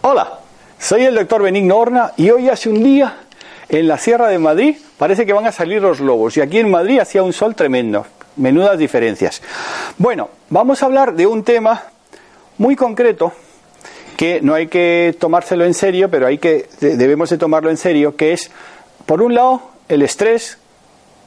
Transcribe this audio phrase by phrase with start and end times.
[0.00, 0.38] Hola,
[0.78, 3.18] soy el doctor Benigno Horna y hoy hace un día
[3.68, 6.70] en la Sierra de Madrid parece que van a salir los lobos y aquí en
[6.70, 8.06] Madrid hacía un sol tremendo,
[8.36, 9.42] menudas diferencias.
[9.98, 11.82] Bueno, vamos a hablar de un tema
[12.56, 13.32] muy concreto
[14.16, 18.16] que no hay que tomárselo en serio, pero hay que debemos de tomarlo en serio,
[18.16, 18.50] que es
[19.04, 20.56] por un lado el estrés,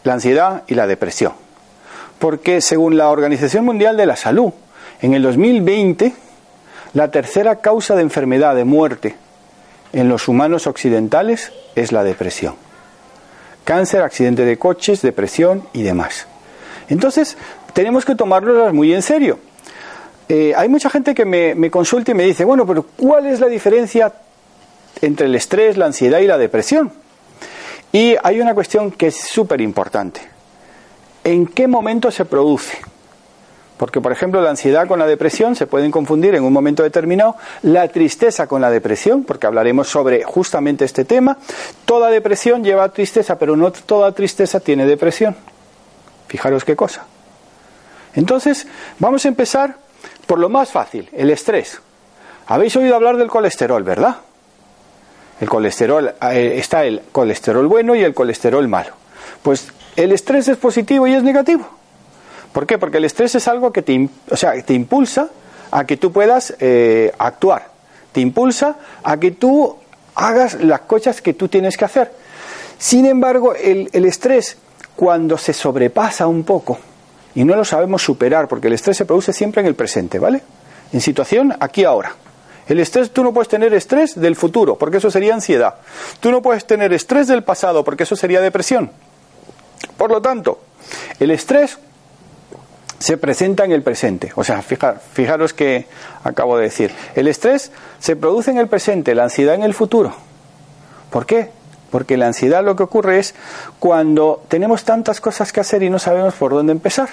[0.05, 1.33] la ansiedad y la depresión.
[2.19, 4.53] Porque según la Organización Mundial de la Salud,
[5.01, 6.13] en el 2020
[6.93, 9.17] la tercera causa de enfermedad de muerte
[9.91, 12.55] en los humanos occidentales es la depresión.
[13.65, 16.27] Cáncer, accidente de coches, depresión y demás.
[16.87, 17.35] Entonces,
[17.73, 19.39] tenemos que tomarlo muy en serio.
[20.29, 23.41] Eh, hay mucha gente que me, me consulta y me dice, bueno, pero ¿cuál es
[23.41, 24.13] la diferencia
[25.01, 26.93] entre el estrés, la ansiedad y la depresión?
[27.95, 30.19] Y hay una cuestión que es súper importante.
[31.23, 32.77] ¿En qué momento se produce?
[33.77, 37.37] Porque, por ejemplo, la ansiedad con la depresión se pueden confundir en un momento determinado,
[37.61, 41.37] la tristeza con la depresión, porque hablaremos sobre justamente este tema.
[41.85, 45.33] Toda depresión lleva tristeza, pero no toda tristeza tiene depresión.
[46.27, 47.05] Fijaros qué cosa.
[48.13, 48.67] Entonces,
[48.99, 49.77] vamos a empezar
[50.27, 51.79] por lo más fácil, el estrés.
[52.47, 54.17] Habéis oído hablar del colesterol, ¿verdad?
[55.39, 58.91] El colesterol, eh, está el colesterol bueno y el colesterol malo.
[59.43, 61.67] Pues el estrés es positivo y es negativo.
[62.53, 62.77] ¿Por qué?
[62.77, 65.29] Porque el estrés es algo que te, o sea, te impulsa
[65.71, 67.67] a que tú puedas eh, actuar,
[68.13, 69.75] te impulsa a que tú
[70.15, 72.13] hagas las cosas que tú tienes que hacer.
[72.77, 74.57] Sin embargo, el, el estrés,
[74.95, 76.77] cuando se sobrepasa un poco
[77.35, 80.41] y no lo sabemos superar, porque el estrés se produce siempre en el presente, ¿vale?
[80.93, 82.13] En situación aquí ahora.
[82.67, 85.75] El estrés, tú no puedes tener estrés del futuro, porque eso sería ansiedad.
[86.19, 88.91] Tú no puedes tener estrés del pasado, porque eso sería depresión.
[89.97, 90.59] Por lo tanto,
[91.19, 91.77] el estrés
[92.99, 94.31] se presenta en el presente.
[94.35, 95.85] O sea, fijaros que
[96.23, 96.91] acabo de decir.
[97.13, 100.15] El estrés se produce en el presente, la ansiedad en el futuro.
[101.11, 101.49] ¿Por qué?
[101.91, 103.35] Porque la ansiedad lo que ocurre es
[103.79, 107.09] cuando tenemos tantas cosas que hacer y no sabemos por dónde empezar.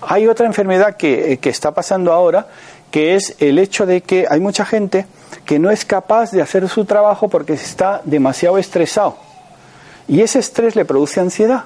[0.00, 2.46] Hay otra enfermedad que, eh, que está pasando ahora,
[2.90, 5.06] que es el hecho de que hay mucha gente
[5.44, 9.16] que no es capaz de hacer su trabajo porque está demasiado estresado.
[10.06, 11.64] Y ese estrés le produce ansiedad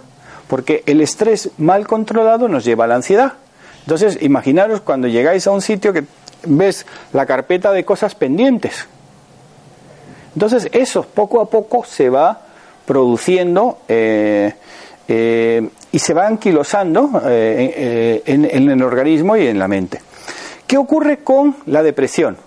[0.48, 3.34] porque el estrés mal controlado nos lleva a la ansiedad.
[3.80, 6.04] Entonces, imaginaros cuando llegáis a un sitio que
[6.44, 8.86] ves la carpeta de cosas pendientes.
[10.34, 12.42] Entonces, eso poco a poco se va
[12.84, 14.52] produciendo eh,
[15.08, 20.00] eh, y se va anquilosando eh, en, en el organismo y en la mente.
[20.72, 22.38] ¿Qué ocurre con la depresión?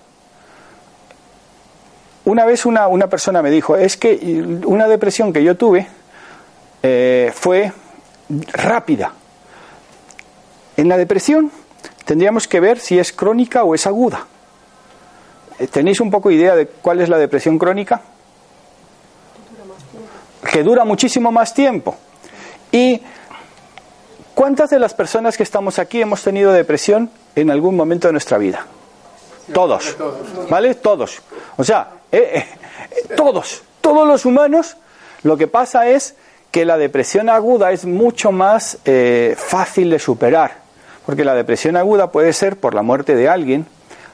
[2.23, 5.87] Una vez una, una, persona me dijo, es que una depresión que yo tuve
[7.35, 7.71] fue
[8.51, 9.13] rápida.
[10.75, 11.51] En la depresión
[12.05, 14.25] tendríamos que ver si es crónica o es aguda.
[15.59, 18.01] Eh, ¿Tenéis un poco idea de cuál es la depresión crónica?
[20.51, 21.95] Que dura muchísimo más tiempo.
[22.71, 23.03] ¿Y
[24.33, 28.37] cuántas de las personas que estamos aquí hemos tenido depresión en algún momento de nuestra
[28.37, 28.65] vida?
[29.53, 29.95] Todos.
[30.49, 30.75] ¿Vale?
[30.75, 31.21] Todos.
[31.57, 32.45] O sea, eh,
[32.91, 33.63] eh, todos.
[33.81, 34.77] Todos los humanos.
[35.23, 36.15] Lo que pasa es
[36.51, 40.59] que la depresión aguda es mucho más eh, fácil de superar,
[41.05, 43.65] porque la depresión aguda puede ser por la muerte de alguien,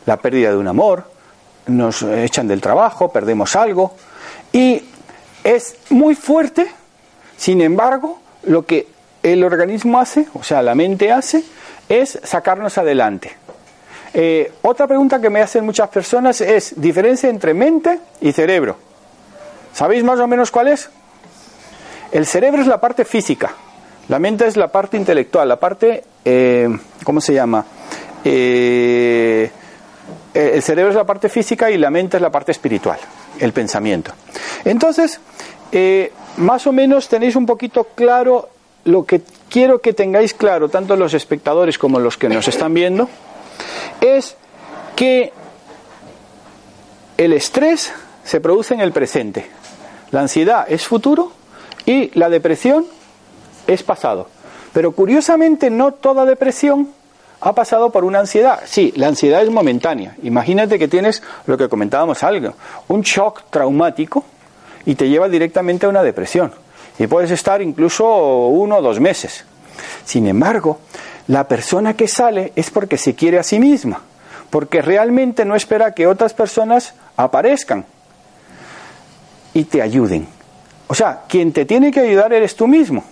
[0.05, 1.03] la pérdida de un amor,
[1.67, 3.93] nos echan del trabajo, perdemos algo,
[4.51, 4.83] y
[5.43, 6.71] es muy fuerte,
[7.37, 8.87] sin embargo, lo que
[9.21, 11.43] el organismo hace, o sea, la mente hace,
[11.91, 13.35] es sacarnos adelante.
[14.13, 18.77] Eh, otra pregunta que me hacen muchas personas es diferencia entre mente y cerebro.
[19.73, 20.89] ¿Sabéis más o menos cuál es?
[22.11, 23.53] El cerebro es la parte física,
[24.07, 26.69] la mente es la parte intelectual, la parte, eh,
[27.03, 27.65] ¿cómo se llama?
[28.23, 29.51] Eh,
[30.33, 32.99] el cerebro es la parte física y la mente es la parte espiritual,
[33.39, 34.13] el pensamiento.
[34.63, 35.19] Entonces,
[36.37, 38.49] más o menos tenéis un poquito claro
[38.85, 43.09] lo que quiero que tengáis claro, tanto los espectadores como los que nos están viendo,
[43.99, 44.35] es
[44.95, 45.31] que
[47.17, 47.93] el estrés
[48.23, 49.47] se produce en el presente,
[50.11, 51.31] la ansiedad es futuro
[51.85, 52.85] y la depresión
[53.67, 54.27] es pasado.
[54.73, 56.89] Pero curiosamente no toda depresión
[57.41, 58.61] ha pasado por una ansiedad.
[58.65, 60.15] Sí, la ansiedad es momentánea.
[60.23, 62.53] Imagínate que tienes lo que comentábamos algo,
[62.87, 64.23] un shock traumático
[64.85, 66.53] y te lleva directamente a una depresión.
[67.01, 68.05] Y puedes estar incluso
[68.49, 69.43] uno o dos meses.
[70.05, 70.81] Sin embargo,
[71.29, 74.01] la persona que sale es porque se quiere a sí misma,
[74.51, 77.85] porque realmente no espera que otras personas aparezcan
[79.51, 80.27] y te ayuden.
[80.85, 83.03] O sea, quien te tiene que ayudar eres tú mismo.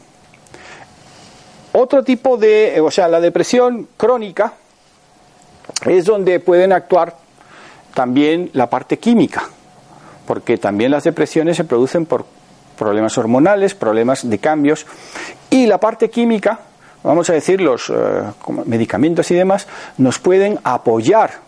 [1.72, 4.54] Otro tipo de, o sea, la depresión crónica
[5.88, 7.16] es donde pueden actuar
[7.96, 9.50] también la parte química,
[10.28, 12.38] porque también las depresiones se producen por
[12.80, 14.88] problemas hormonales, problemas de cambios,
[15.50, 16.60] y la parte química,
[17.04, 17.94] vamos a decir, los eh,
[18.66, 19.68] medicamentos y demás,
[19.98, 21.48] nos pueden apoyar.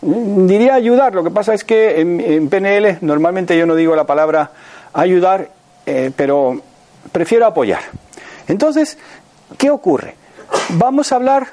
[0.00, 4.52] Diría ayudar, lo que pasa es que en, PNL normalmente yo no digo la palabra
[4.92, 5.48] ayudar,
[5.86, 6.60] eh, pero
[7.10, 7.80] prefiero apoyar.
[8.46, 8.98] Entonces,
[9.56, 10.14] ¿qué ocurre?
[10.70, 11.48] Vamos a hablar,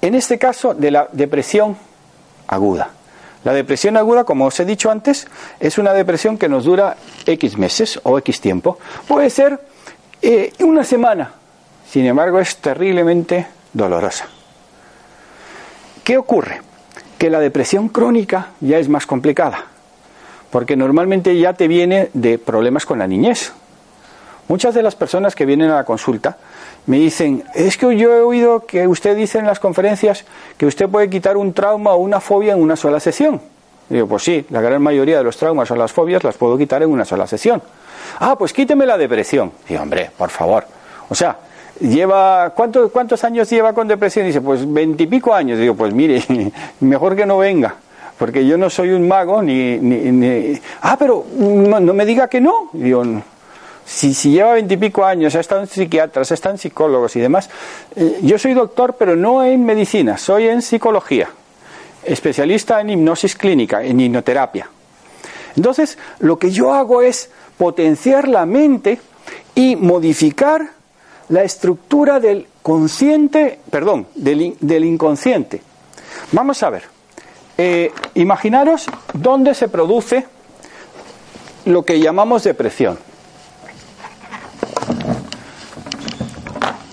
[0.00, 1.76] en este caso, de la depresión
[2.46, 2.92] aguda.
[3.44, 5.26] La depresión aguda, como os he dicho antes,
[5.60, 8.78] es una depresión que nos dura X meses o X tiempo.
[9.06, 9.60] Puede ser
[10.20, 11.32] eh, una semana,
[11.88, 14.26] sin embargo es terriblemente dolorosa.
[16.02, 16.62] ¿Qué ocurre?
[17.16, 19.64] Que la depresión crónica ya es más complicada,
[20.50, 23.52] porque normalmente ya te viene de problemas con la niñez.
[24.48, 26.38] Muchas de las personas que vienen a la consulta
[26.88, 30.24] me dicen, es que yo he oído que usted dice en las conferencias
[30.56, 33.42] que usted puede quitar un trauma o una fobia en una sola sesión.
[33.90, 36.82] digo, pues sí, la gran mayoría de los traumas o las fobias las puedo quitar
[36.82, 37.60] en una sola sesión.
[38.20, 39.52] Ah, pues quíteme la depresión.
[39.68, 40.64] Digo, hombre, por favor.
[41.10, 41.36] O sea,
[41.78, 44.24] lleva ¿cuántos, ¿cuántos años lleva con depresión?
[44.24, 45.58] Dice, pues veintipico años.
[45.58, 46.24] Digo, pues mire,
[46.80, 47.74] mejor que no venga,
[48.18, 49.76] porque yo no soy un mago ni...
[49.76, 52.70] ni, Ah, pero no, no, me diga que no.
[52.72, 53.04] Digo,
[53.88, 57.48] si, lleva veintipico años, ha estado en psiquiatras, ha estado en psicólogos y demás,
[57.96, 61.30] eh, yo soy doctor, pero no en medicina, soy en psicología,
[62.04, 64.68] especialista en hipnosis clínica, en hipnoterapia.
[65.56, 69.00] Entonces, lo que yo hago es potenciar la mente
[69.54, 70.68] y modificar
[71.30, 75.62] la estructura del consciente, perdón, del, inconsciente.
[76.32, 76.82] Vamos a ver,
[77.56, 80.26] eh, imaginaros dónde se produce
[81.64, 82.98] lo que llamamos depresión.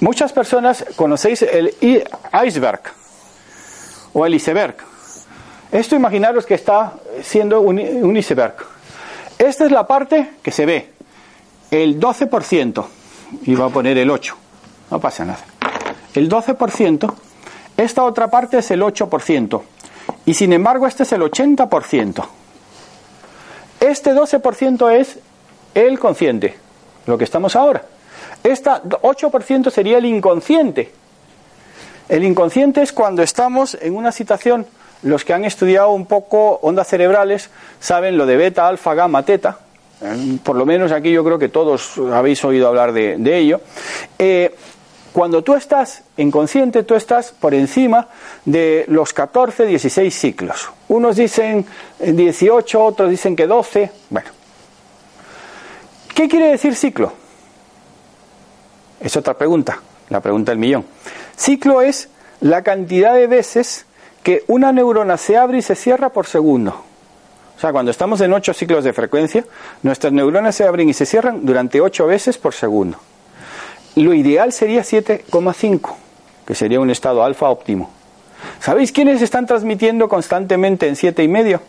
[0.06, 1.74] Muchas personas conocéis el
[2.46, 2.82] iceberg
[4.14, 4.76] o el iceberg.
[5.72, 6.94] Esto imaginaros que está
[7.24, 8.54] siendo un, iceberg.
[9.40, 10.92] Esta es la parte que se ve,
[11.72, 12.86] el 12%,
[13.48, 14.38] y va a poner el 8,
[14.92, 15.44] no pasa nada.
[16.14, 17.14] El 12%,
[17.76, 19.62] esta otra parte es el 8%,
[20.28, 22.26] y sin embargo este es el 80%.
[23.80, 25.18] Este 12% es
[25.74, 26.56] el consciente,
[27.08, 27.95] lo que estamos ahora.
[28.44, 30.92] Este 8% sería el inconsciente.
[32.08, 34.68] El inconsciente es cuando estamos en una situación,
[35.02, 37.50] los que han estudiado un poco ondas cerebrales
[37.80, 39.60] saben lo de beta, alfa, gamma, teta.
[40.02, 43.62] Eh, por lo menos aquí yo creo que todos habéis oído hablar de, ello.
[44.20, 44.56] Eh,
[45.14, 48.10] cuando tú estás inconsciente, tú estás por encima
[48.44, 50.70] de los 14, 16 ciclos.
[50.90, 51.66] Unos dicen
[52.00, 53.92] 18, otros dicen que 12.
[54.10, 54.30] Bueno.
[56.14, 57.25] ¿Qué quiere decir ciclo?
[59.00, 60.86] Es otra pregunta, la pregunta del millón.
[61.36, 62.10] Ciclo es
[62.42, 63.86] la cantidad de veces
[64.24, 66.84] que una neurona se abre y se cierra por segundo.
[67.56, 69.46] O sea, cuando estamos en 8 ciclos de frecuencia,
[69.84, 72.98] nuestras neuronas se abren y se cierran durante 8 veces por segundo.
[73.96, 75.96] Lo ideal sería 7,5,
[76.46, 77.92] que sería un estado alfa óptimo.
[78.60, 81.60] ¿Sabéis quiénes están transmitiendo constantemente en 7,5?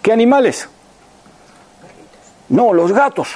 [0.00, 0.68] ¿Qué animales?
[2.48, 3.28] No, los gatos.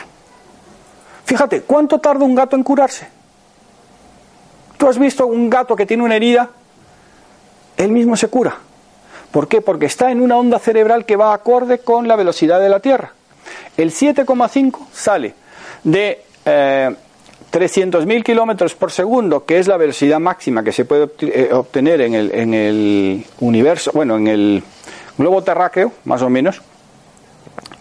[1.25, 3.09] Fíjate, ¿cuánto tarda un gato en curarse?
[4.77, 6.51] ¿Tú has visto un gato que tiene una herida?
[7.77, 8.57] Él mismo se cura.
[9.31, 9.61] ¿Por qué?
[9.61, 13.13] Porque está en una onda cerebral que va acorde con la velocidad de la Tierra.
[13.77, 15.35] El 7,5 sale
[15.83, 16.95] de eh,
[17.51, 22.15] 300.000 kilómetros por segundo, que es la velocidad máxima que se puede eh, obtener en
[22.15, 24.63] el, en el universo, bueno, en el
[25.19, 26.61] globo terráqueo, más o menos,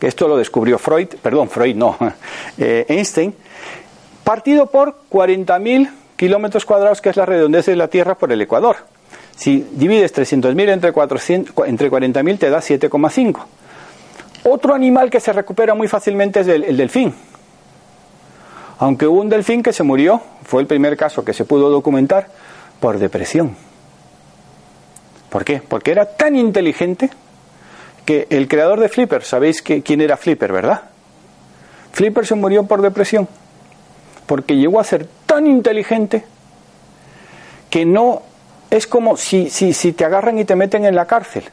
[0.05, 1.97] esto lo descubrió Freud, perdón, Freud no,
[2.57, 3.33] eh, Einstein,
[4.23, 8.77] partido por 40.000 kilómetros cuadrados, que es la redondez de la Tierra por el Ecuador.
[9.35, 10.89] Si divides 300.000 entre,
[11.67, 13.39] entre 40.000 te da 7,5.
[14.45, 17.13] Otro animal que se recupera muy fácilmente es el, el delfín.
[18.79, 22.27] Aunque hubo un delfín que se murió, fue el primer caso que se pudo documentar,
[22.79, 23.55] por depresión.
[25.29, 25.61] ¿Por qué?
[25.61, 27.09] Porque era tan inteligente
[28.05, 30.81] que el creador de Flipper, sabéis que, quién era Flipper, ¿verdad?
[31.91, 33.27] Flipper se murió por depresión,
[34.25, 36.25] porque llegó a ser tan inteligente
[37.69, 38.21] que no
[38.69, 41.43] es como si, si, si te agarran y te meten en la cárcel.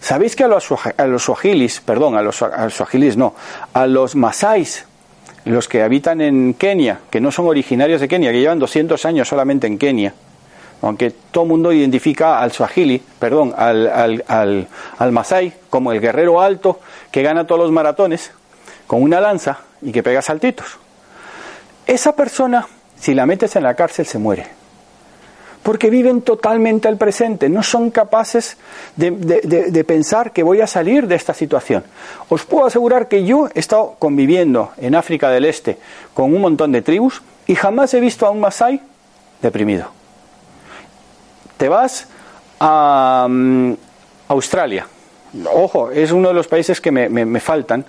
[0.00, 3.34] ¿Sabéis que a los, a los suajilis, perdón, a los, a suajilis no,
[3.74, 4.86] a los masáis,
[5.44, 9.28] los que habitan en Kenia, que no son originarios de Kenia, que llevan 200 años
[9.28, 10.14] solamente en Kenia,
[10.82, 13.86] aunque todo el mundo identifica al Swahili, perdón, al,
[14.26, 14.68] al,
[14.98, 18.32] al, Masai como el guerrero alto que gana todos los maratones
[18.86, 20.78] con una lanza y que pega saltitos.
[21.86, 22.66] esa persona,
[22.98, 24.46] si la metes en la cárcel, se muere.
[25.62, 28.56] Porque viven totalmente al presente, no son capaces
[28.96, 31.84] de, de, pensar que voy a salir de esta situación.
[32.30, 35.78] Os puedo asegurar que yo he estado conviviendo en África del Este
[36.14, 38.80] con un montón de tribus y jamás he visto a un Masai
[39.42, 39.99] deprimido.
[41.60, 42.06] Te vas
[42.58, 43.74] a mm,
[44.28, 44.86] Australia,
[45.52, 47.84] ojo, es uno de los países que me, faltan,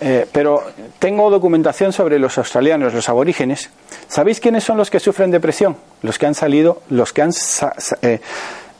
[0.00, 0.62] eh, pero
[0.98, 3.68] tengo documentación sobre los australianos, los aborígenes.
[4.08, 5.76] ¿Sabéis quiénes son los que sufren depresión?
[6.00, 7.32] Los que han salido, los que han
[8.00, 8.20] eh,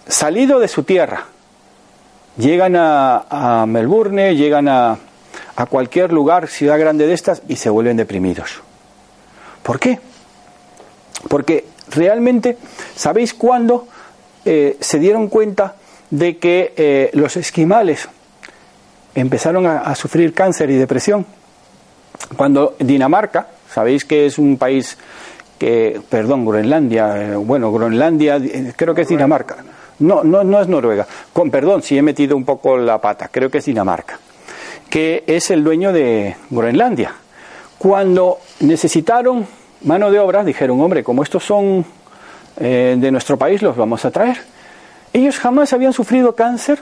[0.09, 1.27] salido de su tierra.
[2.39, 4.97] Llegan a, Melbourne, llegan a,
[5.69, 8.63] cualquier lugar, ciudad grande de estas, y se vuelven deprimidos.
[9.63, 10.01] ¿Por qué?
[11.29, 12.57] Porque realmente,
[12.97, 13.89] ¿sabéis cuándo
[14.45, 15.77] eh, se dieron cuenta
[16.11, 18.09] de que eh, los esquimales
[19.15, 21.25] empezaron a, sufrir cáncer y depresión.
[22.37, 24.99] Cuando Dinamarca, sabéis que es un país
[25.59, 28.41] que, perdón, Groenlandia, eh, bueno, Groenlandia,
[28.77, 29.57] creo que es Dinamarca.
[30.01, 31.07] No, no, no es Noruega.
[31.33, 34.19] Con perdón si he metido un poco la pata, creo que es Dinamarca,
[34.91, 37.15] que es el dueño de Groenlandia.
[37.79, 39.47] Cuando necesitaron
[39.83, 41.85] mano de obra, dijeron, hombre, como estos son
[42.57, 44.39] de nuestro país, los vamos a traer.
[45.13, 46.81] Ellos jamás habían sufrido cáncer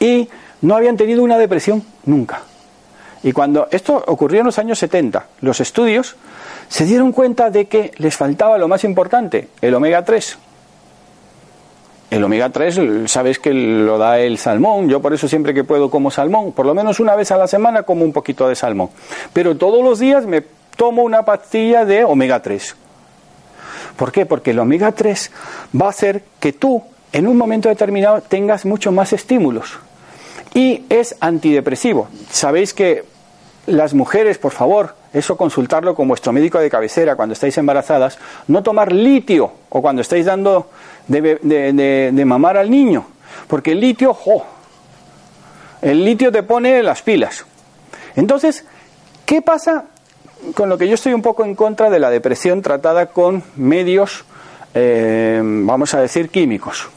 [0.00, 0.28] y
[0.62, 2.42] no habían tenido una depresión nunca.
[3.22, 6.16] Y cuando esto ocurrió en los años 70, los estudios
[6.68, 10.38] se dieron cuenta de que les faltaba lo más importante, el omega 3.
[12.10, 15.90] El omega 3, sabes que lo da el salmón, yo por eso siempre que puedo
[15.90, 18.90] como salmón, por lo menos una vez a la semana como un poquito de salmón.
[19.32, 20.42] Pero todos los días me
[20.76, 22.76] tomo una pastilla de omega 3.
[23.96, 24.26] ¿Por qué?
[24.26, 25.30] Porque el omega 3
[25.80, 26.82] va a hacer que tú
[27.12, 29.78] en un momento determinado tengas mucho más estímulos.
[30.52, 32.08] Y es antidepresivo.
[32.30, 33.04] Sabéis que
[33.66, 38.62] las mujeres, por favor, eso consultarlo con vuestro médico de cabecera cuando estáis embarazadas, no
[38.62, 40.70] tomar litio o cuando estáis dando
[41.06, 43.06] de, mamar al niño,
[43.46, 44.44] porque el litio, ¡jo!
[45.82, 47.44] el litio te pone las pilas.
[48.16, 48.64] Entonces,
[49.24, 49.84] ¿qué pasa
[50.54, 54.24] con lo que yo estoy un poco en contra de la depresión tratada con medios,
[54.74, 56.88] eh, vamos a decir, químicos?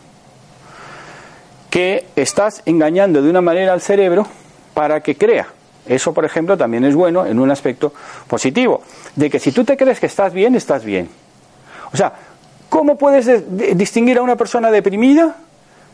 [1.70, 4.25] que estás engañando de una manera al cerebro
[4.74, 5.48] para que crea.
[5.86, 7.94] Eso, por ejemplo, también es bueno en un aspecto
[8.27, 8.82] positivo,
[9.15, 11.10] de que si tú te crees que estás bien, estás bien.
[11.94, 12.13] O sea,
[12.70, 13.44] ¿cómo puedes
[13.77, 15.36] distinguir a una persona deprimida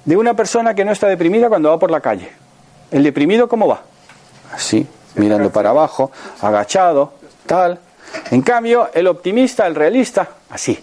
[0.05, 2.29] de una persona que no está deprimida cuando va por la calle?
[2.89, 3.83] ¿El deprimido cómo va?
[4.53, 7.13] Así, mirando para abajo, agachado,
[7.45, 7.79] tal.
[8.31, 10.77] En cambio, el optimista, el realista, así,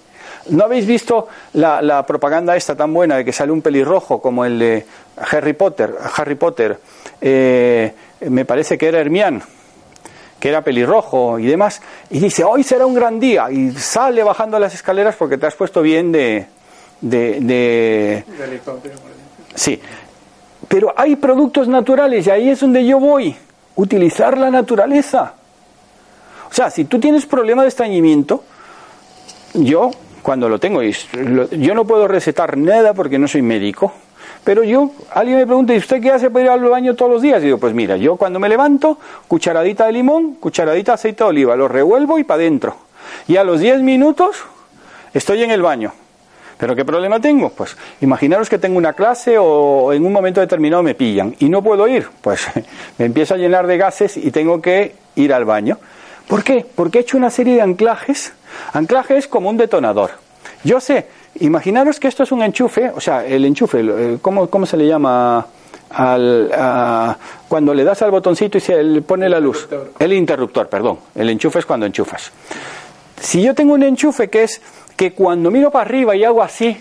[0.49, 4.59] ¿No habéis visto la, propaganda esta tan buena de que sale un pelirrojo como el
[4.59, 4.87] de
[5.31, 5.95] Harry Potter?
[6.17, 6.79] Harry Potter,
[7.21, 9.43] eh, me parece que era Hermione,
[10.39, 14.59] que era pelirrojo y demás, y dice, hoy será un gran día, y sale bajando
[14.59, 16.47] las escaleras porque te has puesto bien de...
[17.01, 18.25] de, de...
[19.55, 19.81] Sí,
[20.69, 23.37] pero hay productos naturales y ahí es donde yo voy,
[23.77, 25.35] utilizar la naturaleza.
[26.51, 28.43] O sea, si tú tienes problema de estreñimiento,
[29.55, 29.91] yo
[30.23, 30.83] cuando lo tengo.
[30.83, 33.93] yo no puedo recetar nada porque no soy médico.
[34.43, 37.23] Pero yo, alguien me pregunta, ¿y usted qué hace para ir al baño todos los
[37.23, 37.43] días?
[37.43, 41.31] Y digo, pues mira, yo cuando me levanto, cucharadita de limón, cucharadita de aceite de
[41.31, 42.77] oliva, lo revuelvo y para adentro.
[43.29, 44.37] Y a los 10 minutos
[45.13, 45.93] estoy en el baño.
[46.57, 47.51] ¿Pero qué problema tengo?
[47.51, 51.63] Pues imaginaros que tengo una clase o en un momento determinado me pillan y no
[51.63, 52.09] puedo ir.
[52.21, 52.47] Pues
[52.99, 55.79] me empiezo a llenar de gases y tengo que ir al baño.
[56.31, 56.65] ¿Por qué?
[56.77, 58.33] Porque he hecho una serie de anclajes.
[58.73, 60.13] Anclaje es como un detonador.
[60.63, 61.09] Yo sé,
[61.41, 65.45] imaginaros que esto es un enchufe, o sea, el enchufe, ¿cómo, cómo se le llama?
[65.91, 67.17] Al,
[67.49, 69.69] cuando le das al botoncito y se le pone la luz.
[69.99, 71.01] El interruptor, perdón.
[71.17, 72.31] El enchufe es cuando enchufas.
[73.21, 74.63] Si yo tengo un enchufe que es
[74.95, 76.81] que cuando miro para arriba y hago así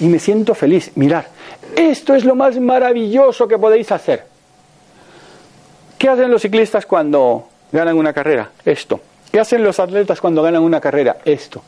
[0.00, 1.28] y me siento feliz, mirar,
[1.74, 4.26] esto es lo más maravilloso que podéis hacer.
[5.96, 8.50] ¿Qué hacen los ciclistas cuando ganan una carrera?
[8.64, 9.00] Esto.
[9.30, 11.18] ¿Qué hacen los atletas cuando ganan una carrera?
[11.24, 11.62] Esto.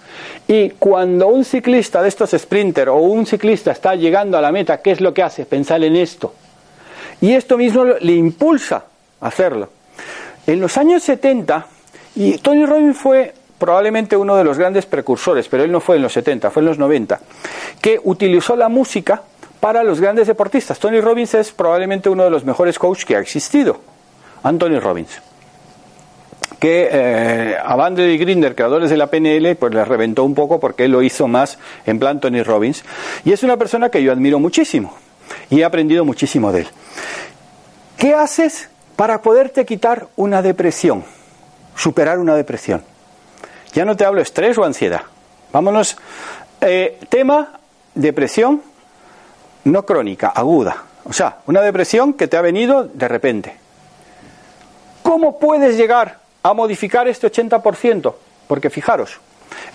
[0.46, 4.80] Y cuando un ciclista de estos sprinter o un ciclista está llegando a la meta,
[4.80, 5.44] ¿qué es lo que hace?
[5.44, 6.32] Pensar en esto.
[7.20, 8.84] Y esto mismo le impulsa
[9.20, 9.68] a hacerlo.
[10.46, 11.66] En los años 70,
[12.14, 16.02] y Tony Robbins fue probablemente uno de los grandes precursores, pero él no fue en
[16.02, 17.20] los 70, fue en los 90,
[17.82, 19.22] que utilizó la música
[19.60, 20.78] para los grandes deportistas.
[20.78, 23.78] Tony Robbins es probablemente uno de los mejores coaches que ha existido.
[24.42, 25.20] Anthony Robbins
[26.58, 30.58] que eh, a Bandler y Grinder, creadores de la PNL, pues les reventó un poco
[30.58, 32.84] porque él lo hizo más en plan Tony Robbins.
[33.24, 34.94] Y es una persona que yo admiro muchísimo
[35.50, 36.68] y he aprendido muchísimo de él.
[37.96, 41.04] ¿Qué haces para poderte quitar una depresión,
[41.76, 42.82] superar una depresión?
[43.72, 45.02] Ya no te hablo estrés o ansiedad.
[45.52, 45.96] Vámonos.
[46.60, 47.60] Eh, tema,
[47.94, 48.62] depresión
[49.64, 50.84] no crónica, aguda.
[51.04, 53.56] O sea, una depresión que te ha venido de repente.
[55.02, 56.18] ¿Cómo puedes llegar
[56.50, 58.14] a modificar este 80%?
[58.46, 59.20] Porque fijaros,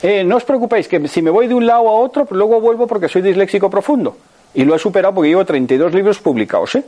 [0.01, 2.87] eh, no os preocupéis que si me voy de un lado a otro, luego vuelvo
[2.87, 4.17] porque soy disléxico profundo.
[4.53, 6.75] Y lo he superado porque llevo 32 libros publicados.
[6.75, 6.83] ¿eh?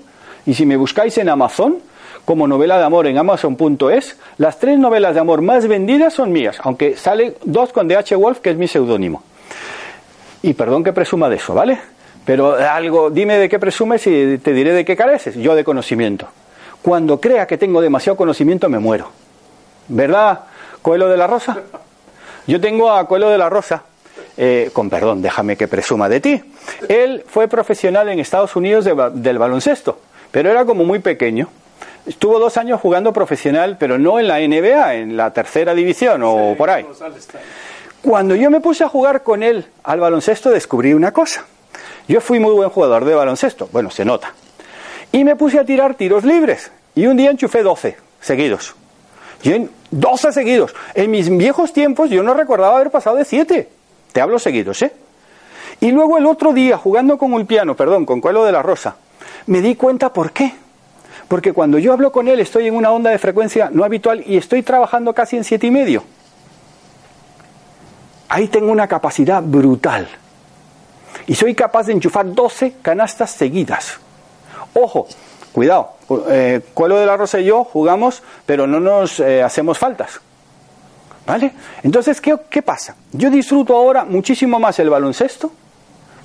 [0.45, 1.77] Y si me buscáis en Amazon,
[2.25, 6.57] como novela de amor en Amazon.es, las tres novelas de amor más vendidas son mías,
[6.61, 9.23] aunque sale dos con DH Wolf, que es mi seudónimo.
[10.41, 11.79] Y perdón que presuma de eso, ¿vale?
[12.25, 15.35] Pero algo, dime de qué presumes y te diré de qué careces.
[15.35, 16.27] Yo de conocimiento.
[16.81, 19.09] Cuando crea que tengo demasiado conocimiento me muero.
[19.87, 20.41] ¿Verdad,
[20.81, 21.57] Coelho de la Rosa?
[22.47, 23.83] Yo tengo a Coelho de la Rosa,
[24.37, 26.43] eh, con perdón, déjame que presuma de ti.
[26.87, 29.99] Él fue profesional en Estados Unidos del baloncesto,
[30.31, 31.49] pero era como muy pequeño.
[32.05, 36.55] Estuvo dos años jugando profesional, pero no en la NBA, en la tercera división o
[36.55, 36.85] por ahí.
[38.03, 41.45] Cuando yo me puse a jugar con él al baloncesto descubrí una cosa.
[42.07, 44.33] Yo fui muy buen jugador de baloncesto, bueno, se nota.
[45.11, 46.71] Y me puse a tirar tiros libres.
[46.93, 48.75] Y un día enchufé 12 seguidos.
[49.43, 50.73] Yo en 12 seguidos.
[50.93, 53.69] En mis viejos tiempos yo no recordaba haber pasado de 7.
[54.11, 54.93] Te hablo seguidos, ¿eh?
[55.81, 58.95] Y luego el otro día, jugando con el piano, perdón, con Cuelo de la Rosa,
[59.47, 60.53] me di cuenta por qué.
[61.27, 64.37] Porque cuando yo hablo con él estoy en una onda de frecuencia no habitual y
[64.37, 66.03] estoy trabajando casi en siete y medio.
[68.29, 70.07] Ahí tengo una capacidad brutal.
[71.27, 73.99] Y soy capaz de enchufar 12 canastas seguidas.
[74.73, 75.07] Ojo,
[75.55, 75.93] cuidado,
[76.29, 80.19] eh, Cuelo de la Rosa y yo jugamos, pero no nos eh, hacemos faltas.
[81.25, 81.53] ¿Vale?
[81.81, 82.97] Entonces, ¿qué, ¿qué pasa?
[83.13, 85.51] Yo disfruto ahora muchísimo más el baloncesto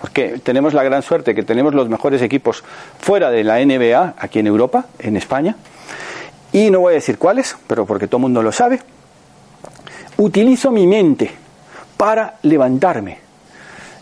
[0.00, 2.64] porque tenemos la gran suerte que tenemos los mejores equipos
[2.98, 5.56] fuera de la NBA, aquí en Europa, en España,
[6.52, 8.80] y no voy a decir cuáles, pero porque todo el mundo lo sabe,
[10.16, 11.30] utilizo mi mente
[11.96, 13.18] para levantarme.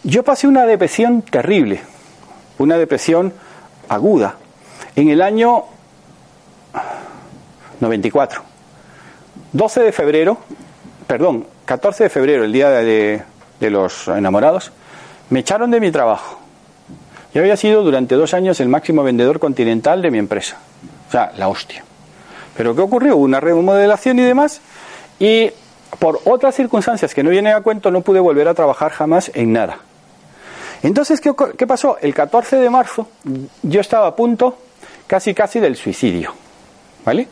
[0.04, 1.80] Yo pasé una depresión terrible,
[2.58, 3.34] una depresión
[3.88, 4.36] aguda,
[5.00, 5.64] en el año
[7.80, 8.42] 94.
[9.52, 10.38] 12 de febrero,
[11.06, 13.22] perdón, 14 de febrero, el día de,
[13.60, 14.72] los enamorados,
[15.30, 16.38] me echaron de mi trabajo.
[17.32, 20.58] Yo había sido durante dos años el máximo vendedor continental de mi empresa.
[21.08, 21.84] O sea, la hostia.
[22.56, 23.16] Pero ¿qué ocurrió?
[23.16, 24.60] Una remodelación y demás.
[25.20, 25.50] Y
[26.00, 29.52] por otras circunstancias que no vienen a cuento, no pude volver a trabajar jamás en
[29.52, 29.78] nada.
[30.82, 31.98] Entonces, ¿qué, ¿qué, pasó?
[32.00, 33.08] El 14 de marzo
[33.62, 34.58] yo estaba a punto
[35.08, 36.32] casi casi del suicidio.
[37.04, 37.26] ¿Vale?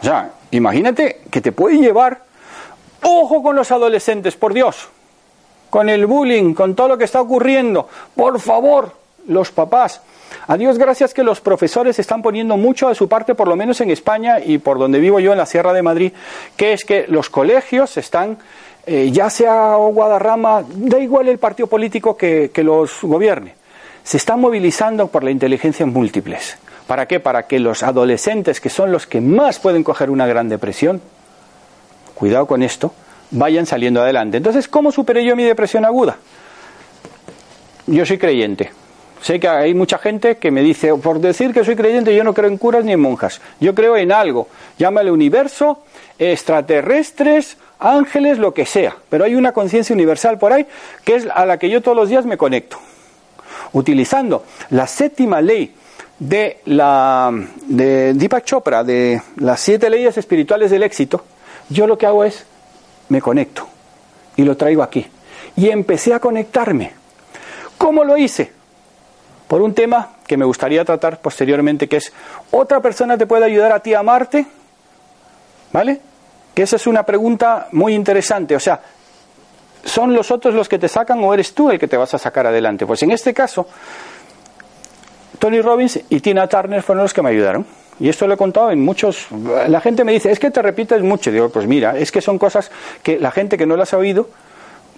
[0.00, 2.22] O sea, imagínate que te puede llevar,
[3.02, 4.88] ojo con los adolescentes, por Dios,
[5.70, 7.88] con el bullying, con todo lo que está ocurriendo.
[8.14, 8.92] Por favor,
[9.26, 10.02] los papás.
[10.46, 13.80] A Dios gracias que los profesores están poniendo mucho de su parte, por lo menos
[13.80, 16.12] en España y por donde vivo yo, en la Sierra de Madrid,
[16.56, 18.38] que es que los colegios están,
[18.86, 23.54] eh, ya sea Guadarrama, da igual el partido político que, que los gobierne,
[24.02, 26.58] se están movilizando por la inteligencia múltiples.
[26.86, 27.20] ¿Para qué?
[27.20, 31.00] Para que los adolescentes, que son los que más pueden coger una gran depresión,
[32.14, 32.92] cuidado con esto,
[33.30, 34.36] vayan saliendo adelante.
[34.36, 36.16] Entonces, ¿cómo superé yo mi depresión aguda?
[37.86, 38.70] Yo soy creyente.
[39.22, 42.34] Sé que hay mucha gente que me dice, por decir que soy creyente, yo no
[42.34, 43.40] creo en curas ni en monjas.
[43.58, 44.48] Yo creo en algo.
[44.78, 45.82] Llámale universo,
[46.18, 48.96] extraterrestres, ángeles, lo que sea.
[49.08, 50.66] Pero hay una conciencia universal por ahí
[51.04, 52.78] que es a la que yo todos los días me conecto.
[53.72, 55.74] Utilizando la séptima ley
[56.28, 57.30] de la
[57.66, 61.24] de Deepak Chopra, de las siete leyes espirituales del éxito,
[61.68, 62.46] yo lo que hago es
[63.10, 63.66] me conecto
[64.36, 65.06] y lo traigo aquí.
[65.56, 66.92] Y empecé a conectarme.
[67.76, 68.52] ¿Cómo lo hice?
[69.46, 72.12] Por un tema que me gustaría tratar posteriormente, que es,
[72.50, 74.46] ¿otra persona te puede ayudar a ti a amarte?
[75.72, 76.00] ¿Vale?
[76.54, 78.56] Que esa es una pregunta muy interesante.
[78.56, 78.80] O sea,
[79.84, 82.18] ¿son los otros los que te sacan o eres tú el que te vas a
[82.18, 82.86] sacar adelante?
[82.86, 83.68] Pues en este caso,
[85.44, 87.66] Tony Robbins y Tina Turner fueron los que me ayudaron.
[88.00, 89.26] Y esto lo he contado en muchos.
[89.68, 91.30] La gente me dice, es que te repites mucho.
[91.30, 92.70] digo, pues mira, es que son cosas
[93.02, 94.30] que la gente que no las ha oído,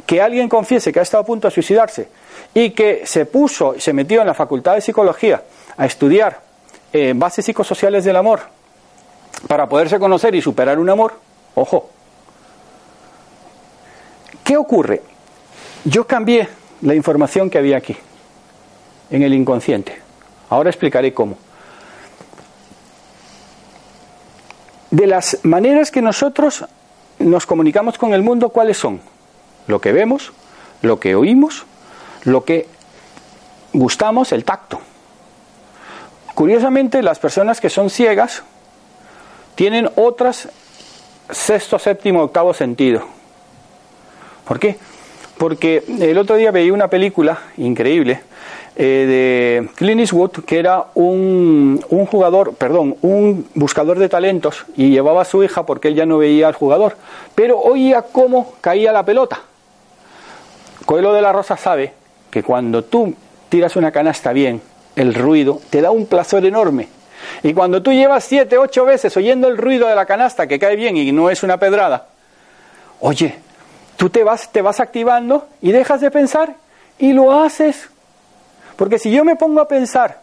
[0.06, 2.08] que alguien confiese que ha estado a punto de suicidarse
[2.54, 5.42] y que se puso, se metió en la facultad de psicología
[5.76, 6.40] a estudiar
[6.92, 8.42] eh, bases psicosociales del amor
[9.48, 11.14] para poderse conocer y superar un amor,
[11.56, 11.90] ojo.
[14.44, 15.02] ¿Qué ocurre?
[15.84, 16.48] Yo cambié
[16.82, 17.96] la información que había aquí,
[19.10, 20.05] en el inconsciente.
[20.48, 21.36] Ahora explicaré cómo.
[24.96, 26.64] de las maneras que nosotros
[27.18, 29.00] nos comunicamos con el mundo, ¿cuáles son?
[29.66, 30.32] Lo que vemos,
[30.80, 31.64] lo que oímos,
[32.24, 32.66] lo que
[33.74, 34.80] gustamos, el tacto.
[36.34, 38.42] Curiosamente, las personas que son ciegas
[39.54, 40.48] tienen otras
[41.30, 43.02] sexto, séptimo, octavo sentido.
[44.46, 44.78] ¿Por qué?
[45.38, 48.20] Porque el otro día veía una película increíble
[48.76, 54.90] eh, de Clint Eastwood, que era un, un, jugador, perdón, un buscador de talentos y
[54.90, 56.96] llevaba a su hija porque él ya no veía al jugador,
[57.34, 59.40] pero oía cómo caía la pelota.
[60.84, 61.92] Coelho de la Rosa sabe
[62.30, 63.14] que cuando tú
[63.48, 64.60] tiras una canasta bien,
[64.94, 66.88] el ruido te da un placer enorme.
[67.42, 70.76] Y cuando tú llevas siete, ocho veces oyendo el ruido de la canasta que cae
[70.76, 72.08] bien y no es una pedrada,
[73.00, 73.36] oye,
[73.96, 76.54] tú te vas, te vas activando y dejas de pensar
[76.98, 77.88] y lo haces.
[78.76, 80.22] Porque si yo me pongo a pensar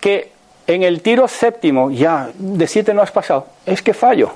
[0.00, 0.32] que
[0.66, 4.32] en el tiro séptimo ya de siete no has pasado, es que fallo.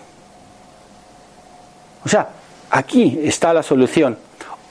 [2.05, 2.29] O sea,
[2.71, 4.19] aquí está la solución.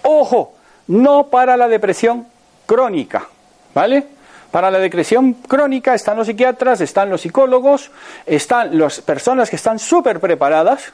[0.03, 0.53] Ojo,
[0.87, 2.25] no para la depresión
[2.65, 3.27] crónica,
[3.75, 4.05] ¿vale?
[4.51, 7.91] Para la depresión crónica están los psiquiatras, están los psicólogos,
[8.25, 10.91] están las personas que están súper preparadas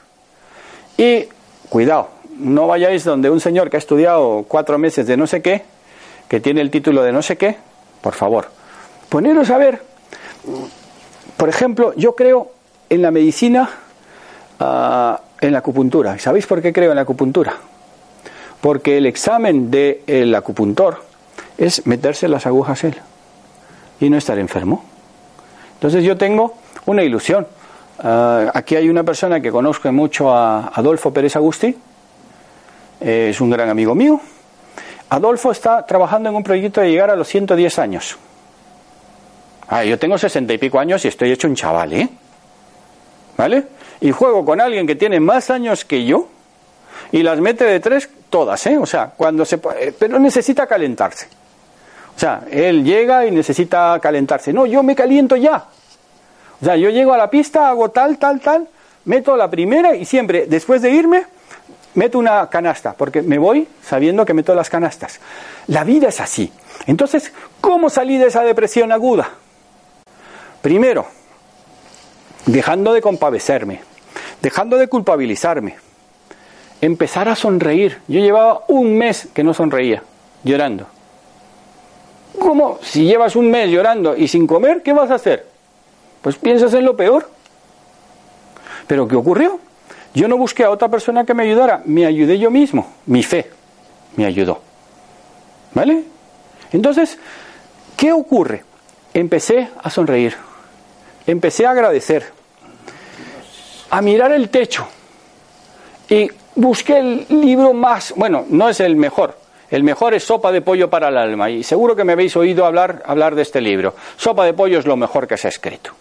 [0.98, 1.26] y
[1.70, 5.64] cuidado, no vayáis donde un señor que ha estudiado cuatro meses de no sé qué,
[6.28, 7.56] que tiene el título de no sé qué,
[8.00, 8.48] por favor,
[9.08, 9.82] poneros a ver,
[11.36, 12.52] por ejemplo, yo creo
[12.88, 13.68] en la medicina,
[14.60, 16.18] uh, en la acupuntura.
[16.18, 17.54] ¿Sabéis por qué creo en la acupuntura?
[18.60, 21.02] Porque el examen del acupuntor
[21.58, 22.96] es meterse las agujas él
[24.00, 24.84] y no estar enfermo.
[25.74, 26.54] Entonces yo tengo
[26.86, 27.46] una ilusión.
[27.98, 31.76] Uh, aquí hay una persona que conozco mucho a Adolfo Pérez Agustí,
[33.00, 34.20] eh, es un gran amigo mío.
[35.08, 38.18] Adolfo está trabajando en un proyecto de llegar a los 110 años.
[39.68, 42.08] Ah, yo tengo sesenta y pico años y estoy hecho un chaval, ¿eh?
[43.36, 43.64] ¿Vale?
[44.00, 46.28] Y juego con alguien que tiene más años que yo
[47.12, 48.78] y las mete de tres todas, ¿eh?
[48.78, 51.26] O sea, cuando se eh, pero necesita calentarse.
[52.16, 54.52] O sea, él llega y necesita calentarse.
[54.52, 55.66] No, yo me caliento ya.
[56.60, 58.68] O sea, yo llego a la pista, hago tal, tal, tal,
[59.04, 61.26] meto la primera y siempre, después de irme,
[61.96, 65.18] meto una canasta, porque me voy sabiendo que meto las canastas.
[65.66, 66.52] La vida es así.
[66.86, 69.30] Entonces, ¿cómo salí de esa depresión aguda?
[70.62, 71.06] Primero,
[72.46, 73.80] dejando de compadecerme,
[74.40, 75.76] dejando de culpabilizarme,
[76.80, 78.00] empezar a sonreír.
[78.08, 80.02] Yo llevaba un mes que no sonreía,
[80.44, 80.86] llorando.
[82.38, 82.78] ¿Cómo?
[82.82, 85.46] Si llevas un mes llorando y sin comer, ¿qué vas a hacer?
[86.20, 87.28] Pues piensas en lo peor.
[88.86, 89.58] Pero ¿qué ocurrió?
[90.16, 93.50] Yo no busqué a otra persona que me ayudara, me ayudé yo mismo, mi fe
[94.16, 94.62] me ayudó.
[95.74, 96.04] ¿Vale?
[96.72, 97.18] Entonces,
[97.98, 98.64] ¿qué ocurre?
[99.12, 100.34] Empecé a sonreír,
[101.26, 102.24] empecé a agradecer,
[103.90, 104.88] a mirar el techo
[106.08, 109.38] y busqué el libro más, bueno, no es el mejor,
[109.70, 112.64] el mejor es Sopa de Pollo para el Alma y seguro que me habéis oído
[112.64, 113.94] hablar, hablar de este libro.
[114.16, 115.92] Sopa de Pollo es lo mejor que se ha escrito.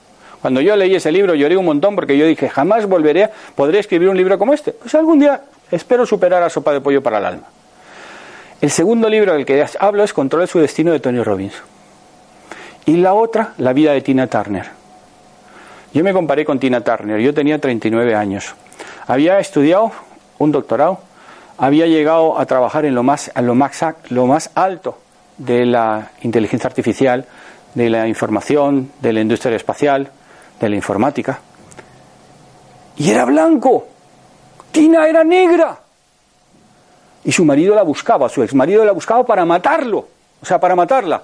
[0.45, 4.09] Cuando yo leí ese libro lloré un montón porque yo dije, jamás volveré, podré escribir
[4.09, 4.73] un libro como este.
[4.73, 7.47] Pues algún día espero superar a Sopa de Pollo para el Alma.
[8.61, 11.55] El segundo libro del que hablo es Control de su destino de Tony Robbins.
[12.85, 14.67] Y la otra, La vida de Tina Turner.
[15.95, 18.53] Yo me comparé con Tina Turner, yo tenía 39 años.
[19.07, 19.93] Había estudiado
[20.37, 20.99] un doctorado,
[21.57, 24.99] había llegado a trabajar en lo más, en lo más, lo más alto
[25.39, 27.25] de la inteligencia artificial,
[27.73, 30.11] de la información, de la industria espacial,
[30.59, 31.39] de la informática.
[32.97, 33.87] Y era blanco.
[34.71, 35.79] Tina era negra.
[37.23, 40.07] Y su marido la buscaba, su ex marido la buscaba para matarlo,
[40.41, 41.23] o sea, para matarla.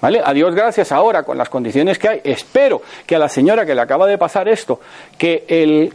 [0.00, 0.22] ¿Vale?
[0.24, 3.74] A Dios gracias ahora, con las condiciones que hay, espero que a la señora que
[3.74, 4.80] le acaba de pasar esto,
[5.16, 5.92] que el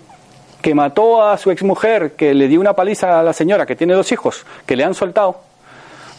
[0.61, 3.93] que mató a su exmujer, que le dio una paliza a la señora que tiene
[3.93, 5.39] dos hijos, que le han soltado,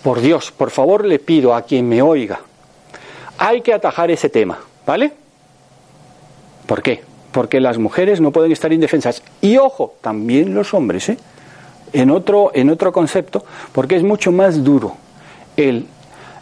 [0.02, 2.40] por Dios, por favor le pido a quien me oiga,
[3.38, 5.12] hay que atajar ese tema, ¿vale?
[6.66, 7.02] ¿Por qué?
[7.32, 9.22] Porque las mujeres no pueden estar indefensas.
[9.40, 11.18] Y ojo, también los hombres, ¿eh?
[11.92, 14.96] En otro, en otro concepto, porque es mucho más duro
[15.56, 15.86] el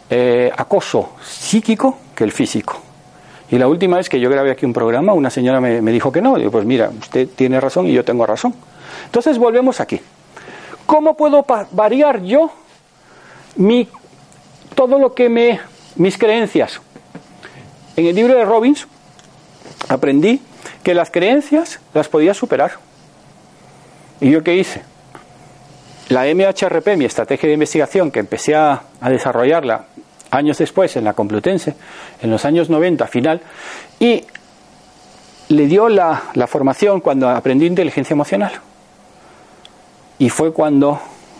[0.09, 2.79] eh, acoso psíquico que el físico.
[3.51, 6.11] Y la última vez que yo grabé aquí un programa, una señora me, me dijo
[6.11, 6.37] que no.
[6.37, 8.55] Digo, pues mira, usted tiene razón y yo tengo razón.
[9.05, 9.99] Entonces volvemos aquí.
[10.85, 12.51] ¿Cómo puedo variar yo
[13.55, 13.87] mi,
[14.75, 15.59] todo lo que me,
[15.95, 16.81] mis creencias?
[17.95, 18.87] En el libro de Robbins,
[19.89, 20.41] aprendí
[20.83, 22.73] que las creencias las podía superar.
[24.21, 24.83] ¿Y yo qué hice?
[26.09, 29.85] La MHRP, mi estrategia de investigación, que empecé a, desarrollarla
[30.31, 31.75] años después en la Complutense,
[32.21, 33.41] en los años 90 final,
[33.99, 34.25] y
[35.49, 38.51] le dio la, la formación cuando aprendí inteligencia emocional.
[40.19, 40.99] Y fue cuando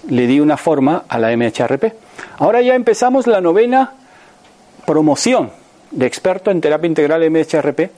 [0.10, 1.94] le di una forma a la MHRP.
[2.38, 3.94] Ahora ya empezamos la novena
[4.86, 5.52] promoción
[5.92, 7.92] de experto en terapia integral MHRP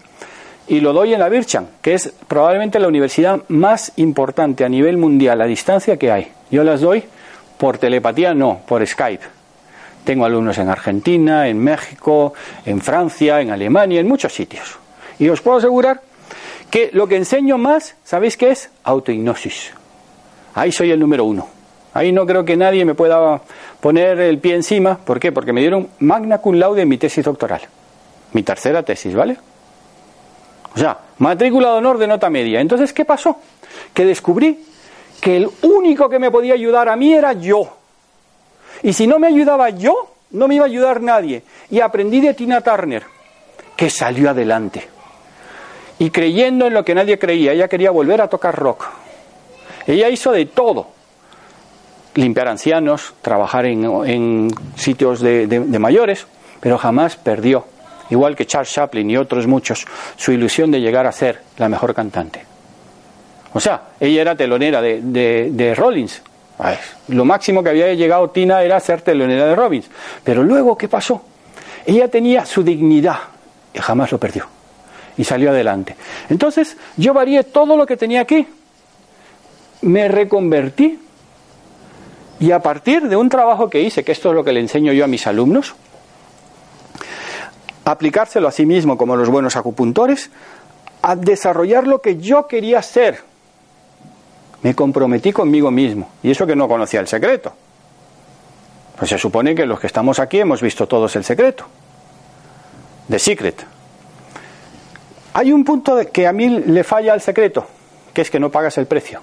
[0.67, 4.97] y lo doy en la Bircham, que es probablemente la universidad más importante a nivel
[4.97, 6.31] mundial a distancia que hay.
[6.49, 7.03] Yo las doy
[7.57, 9.23] por telepatía, no, por Skype.
[10.03, 12.33] Tengo alumnos en Argentina, en México,
[12.65, 14.77] en Francia, en Alemania, en muchos sitios.
[15.19, 16.01] Y os puedo asegurar
[16.69, 18.69] que lo que enseño más, ¿sabéis qué es?
[18.83, 19.71] Autohipnosis.
[20.53, 21.47] Ahí soy el número uno.
[21.93, 23.41] Ahí no creo que nadie me pueda
[23.79, 24.97] poner el pie encima.
[24.97, 25.31] ¿Por qué?
[25.31, 27.61] Porque me dieron magna cum laude en mi tesis doctoral.
[28.33, 29.37] Mi tercera tesis, ¿vale?
[30.75, 32.59] O sea, matrícula de honor de nota media.
[32.59, 33.37] Entonces, ¿qué pasó?
[33.93, 34.65] Que descubrí
[35.21, 37.77] que el único que me podía ayudar a mí era yo.
[38.83, 41.43] Y si no me ayudaba yo, no me iba a ayudar nadie.
[41.71, 43.03] Y aprendí de Tina Turner,
[43.77, 44.89] que salió adelante.
[45.97, 48.85] Y creyendo en lo que nadie creía, ella quería volver a tocar rock.
[49.87, 50.87] Ella hizo de todo.
[52.15, 56.27] Limpiar ancianos, trabajar en, sitios de mayores,
[56.59, 57.65] pero jamás perdió
[58.09, 61.93] igual que Charles Chaplin y otros muchos, su ilusión de llegar a ser la mejor
[61.93, 62.45] cantante.
[63.55, 65.01] O sea, ella era telonera de,
[65.49, 66.21] de, Rollins.
[67.07, 69.89] lo máximo que había llegado Tina era ser telonera de Robbins.
[70.25, 71.23] Pero luego, ¿qué pasó?
[71.85, 73.17] Ella tenía su dignidad
[73.73, 74.45] y jamás lo perdió.
[75.15, 75.95] Y salió adelante.
[76.29, 78.45] Entonces, yo varié todo lo que tenía aquí.
[79.83, 80.99] Me reconvertí.
[82.41, 84.91] Y a partir de un trabajo que hice, que esto es lo que le enseño
[84.91, 85.75] yo a mis alumnos,
[87.85, 90.31] aplicárselo a sí mismo como los buenos acupuntores,
[91.03, 93.21] a desarrollar lo que yo quería ser.
[94.63, 97.53] Me comprometí conmigo mismo, y eso que no conocía el secreto.
[98.97, 101.65] Pues se supone que los que estamos aquí hemos visto todos el secreto.
[103.07, 103.63] The Secret.
[105.33, 107.67] Hay un punto que a mí le falla al secreto,
[108.13, 109.21] que es que no pagas el precio.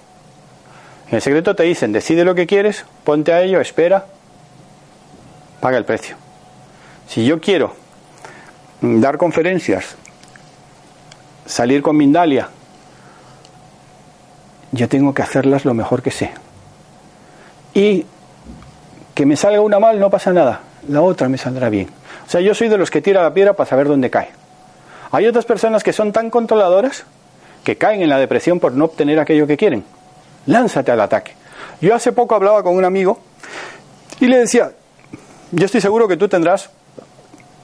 [1.09, 4.07] En el secreto te dicen, decide lo que quieres, ponte a ello, espera,
[5.61, 6.17] paga el precio.
[7.09, 7.82] Si yo quiero
[8.83, 9.97] dar conferencias,
[11.47, 12.49] salir con Mindalia,
[14.73, 16.33] yo tengo que hacerlas lo mejor que sé.
[17.75, 18.05] Y
[19.15, 21.89] que me salga una mal no pasa nada, la otra me saldrá bien.
[22.27, 24.31] O sea, yo soy de los que tira la piedra para saber dónde cae.
[25.13, 27.05] Hay otras personas que son tan controladoras
[27.65, 29.85] que caen en la depresión por no obtener aquello que quieren.
[30.47, 31.35] Lánzate al ataque.
[31.81, 33.21] Yo hace poco hablaba con un amigo
[34.19, 34.73] y le decía,
[35.53, 36.71] yo estoy seguro que tú tendrás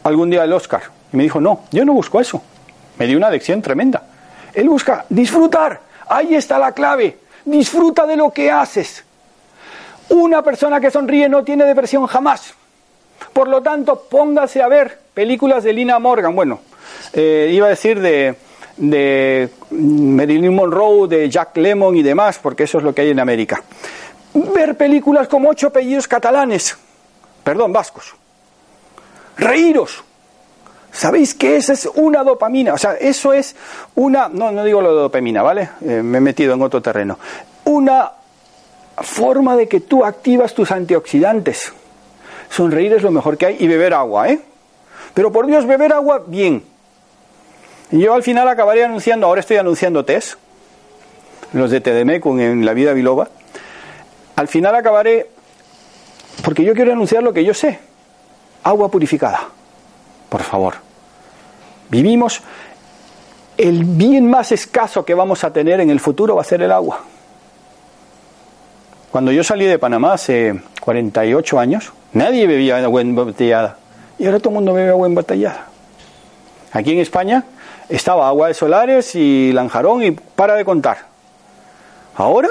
[0.04, 0.98] algún día el Oscar.
[1.12, 2.42] Y me dijo, no, yo no busco eso.
[2.99, 4.03] Me dio una lección tremenda.
[4.55, 5.81] Él busca disfrutar.
[6.09, 7.18] Ahí está la clave.
[7.44, 9.05] Disfruta de lo que haces.
[10.11, 12.55] Una persona que sonríe no tiene depresión jamás.
[13.33, 16.35] Por lo tanto, póngase a ver películas de Lina Morgan.
[16.35, 16.61] Bueno,
[17.12, 18.37] eh, iba a decir de,
[18.77, 23.21] de Marilyn Monroe, de Jack Lemmon y demás, porque eso es lo que hay en
[23.21, 23.62] América.
[24.35, 26.77] Ver películas como ocho apellidos catalanes,
[27.42, 28.14] perdón, vascos.
[29.37, 30.05] Reíros,
[30.92, 32.74] ¿Sabéis que esa es una dopamina?
[32.74, 33.55] O sea, eso es
[33.94, 35.70] una, no, no digo lo de dopamina, ¿vale?
[35.83, 37.18] Eh, me he metido en otro terreno.
[37.64, 38.12] Una
[39.03, 41.72] forma de que tú activas tus antioxidantes.
[42.51, 44.40] Sonreír es lo mejor que hay y beber agua, ¿eh?
[45.14, 46.64] Pero por Dios, beber agua bien.
[47.90, 50.35] Yo al final acabaré anunciando, ahora estoy anunciando test,
[51.53, 53.29] los de Tedemecum en la vida biloba.
[54.37, 55.31] Al final acabaré,
[56.44, 57.79] porque yo quiero anunciar lo que yo sé,
[58.62, 59.48] agua purificada
[60.29, 60.75] por favor.
[61.91, 62.43] Vivimos,
[63.57, 66.73] el bien más escaso que vamos a tener en el futuro va a ser el
[66.73, 67.01] agua.
[69.11, 73.79] Cuando yo salí de Panamá hace 48 años, nadie bebía agua embotellada.
[74.19, 75.67] Y ahora todo el mundo bebe agua embotellada.
[76.73, 77.45] Aquí en España
[77.88, 81.07] estaba agua de solares y lanjarón y para de contar.
[82.17, 82.49] Ahora,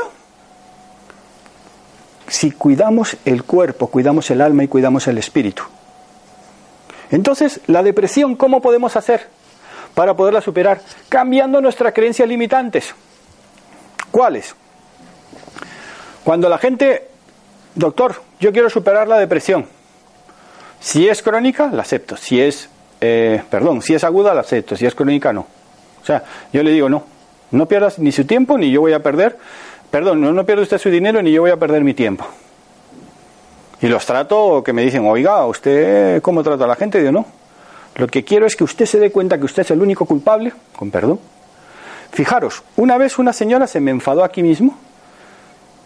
[2.28, 5.64] si cuidamos el cuerpo, cuidamos el alma y cuidamos el espíritu,
[7.12, 9.28] entonces, la depresión, ¿cómo podemos hacer
[9.94, 10.82] para poderla superar?
[11.10, 12.94] Cambiando nuestras creencias limitantes.
[14.12, 14.56] ¿Cuáles?
[16.24, 17.08] Cuando la gente,
[17.76, 19.66] doctor, yo quiero superar la depresión.
[20.80, 22.18] Si es crónica, la acepto.
[22.18, 24.76] Si es, eh, perdón, si es aguda, la acepto.
[24.76, 25.48] Si es crónica, no.
[26.02, 27.06] O sea, yo le digo, no,
[27.52, 29.38] no pierdas ni su tiempo, ni yo voy a perder,
[29.90, 32.28] perdón, no, no pierda usted su dinero, ni yo voy a perder mi tiempo.
[33.82, 37.00] Y los trato que me dicen, oiga, ¿usted cómo trata a la gente?
[37.00, 37.26] Digo, no.
[37.96, 40.54] Lo que quiero es que usted se dé cuenta que usted es el único culpable,
[40.76, 41.20] con perdón.
[42.12, 44.78] Fijaros, una vez una señora se me enfadó aquí mismo.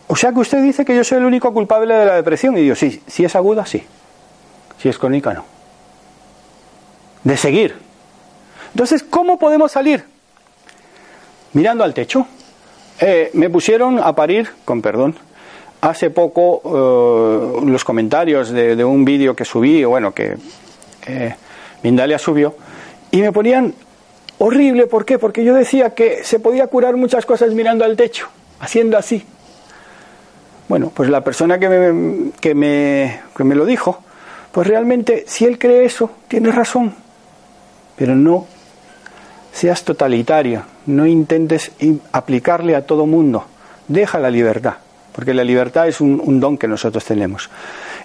[0.08, 2.58] O sea que usted dice que yo soy el único culpable de la depresión.
[2.58, 3.84] Y digo, sí, si es aguda, sí.
[4.78, 5.46] Si es crónica, no.
[7.24, 7.78] De seguir.
[8.74, 10.06] Entonces, ¿cómo podemos salir?
[11.54, 12.28] Mirando al techo.
[13.00, 15.16] Eh, me pusieron a parir, con perdón,
[15.82, 20.38] hace poco eh, los comentarios de, un vídeo que subí, bueno, que
[21.08, 21.36] eh,
[21.84, 22.56] Mindalia subió,
[23.12, 23.74] y me ponían
[24.44, 25.20] Horrible, ¿por qué?
[25.20, 28.28] Porque yo decía que se podía curar muchas cosas mirando al techo,
[28.60, 29.24] haciendo así.
[30.68, 34.02] Bueno, pues la persona que me, que me, que me lo dijo,
[34.52, 36.96] pues realmente si él cree eso, tiene razón.
[37.96, 38.48] Pero no
[39.54, 41.72] seas totalitario, no intentes
[42.12, 43.46] aplicarle a todo mundo,
[43.88, 44.78] deja la libertad,
[45.14, 47.50] porque la libertad es un, don que nosotros tenemos.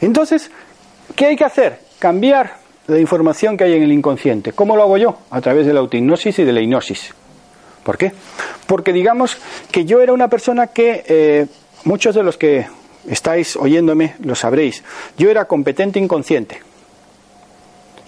[0.01, 0.51] Entonces,
[1.14, 1.81] ¿qué hay que hacer?
[1.99, 2.55] Cambiar
[2.87, 4.53] la información que hay en el inconsciente.
[4.53, 5.19] ¿Cómo lo hago yo?
[5.31, 7.14] A través de la autohipnosis y de la hipnosis.
[7.83, 8.12] ¿Por qué?
[8.66, 9.38] Porque digamos
[9.71, 11.47] que yo era una persona que, eh,
[11.85, 12.66] muchos de los que
[13.09, 14.83] estáis oyéndome lo sabréis,
[15.16, 16.61] yo era competente inconsciente.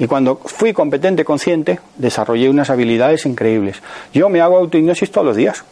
[0.01, 3.83] Y cuando fui competente consciente, desarrollé unas habilidades increíbles.
[4.13, 5.65] Yo me hago autohipnosis todos los días.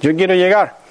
[0.00, 0.83] Yo quiero llegar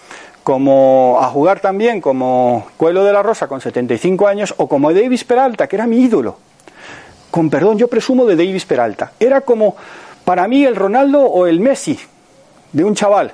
[0.44, 5.24] como a jugar también como Cuelo de la Rosa con 75 años o como Davis
[5.24, 6.38] Peralta, que era mi ídolo
[7.34, 9.14] con perdón, yo presumo de Davis Peralta.
[9.20, 9.76] Era como
[10.24, 11.98] para mí el Ronaldo o el Messi
[12.72, 13.34] de un chaval.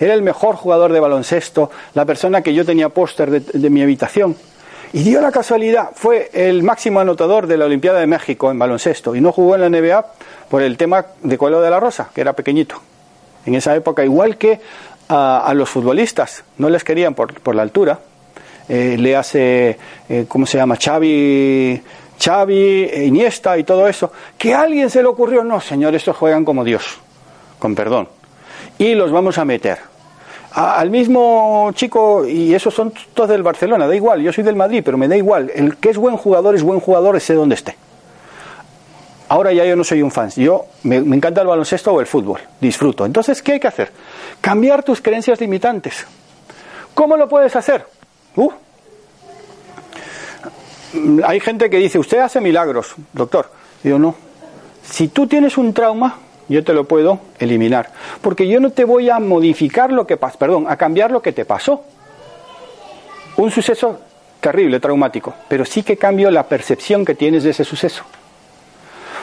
[0.00, 4.34] Era el mejor jugador de baloncesto, la persona que yo tenía póster de, mi habitación.
[4.94, 9.14] Y dio la casualidad, fue el máximo anotador de la Olimpiada de México en baloncesto
[9.14, 10.06] y no jugó en la NBA
[10.48, 12.80] por el tema de Cuelo de la Rosa, que era pequeñito.
[13.44, 14.58] En esa época, igual que
[15.08, 17.98] a, los futbolistas, no les querían por, la altura.
[18.68, 19.78] Eh, le hace,
[20.10, 20.76] eh, ¿cómo se llama?
[20.76, 21.80] Xavi
[22.18, 26.44] Xavi, Iniesta y todo eso, que a alguien se le ocurrió, no, señor, estos juegan
[26.44, 26.98] como Dios,
[27.58, 28.08] con perdón,
[28.76, 29.78] y los vamos a meter.
[30.52, 34.82] al mismo chico, y esos son todos del Barcelona, da igual, yo soy del Madrid,
[34.84, 37.76] pero me da igual, el que es buen jugador es buen jugador, sé dónde esté.
[39.28, 42.40] Ahora ya yo no soy un fan, yo me, encanta el baloncesto o el fútbol,
[42.60, 43.04] disfruto.
[43.04, 43.92] Entonces, ¿qué hay que hacer?
[44.40, 46.06] Cambiar tus creencias limitantes.
[46.94, 47.86] ¿Cómo lo puedes hacer?
[48.36, 48.50] Uh,
[51.24, 53.50] hay gente que dice, usted hace milagros, doctor.
[53.82, 54.14] Digo, no.
[54.82, 56.16] Si tú tienes un trauma,
[56.48, 57.90] yo te lo puedo eliminar.
[58.22, 61.32] Porque yo no te voy a modificar lo que pasó, perdón, a cambiar lo que
[61.32, 61.84] te pasó.
[63.36, 64.00] Un suceso
[64.40, 68.04] terrible, traumático, pero sí que cambio la percepción que tienes de ese suceso.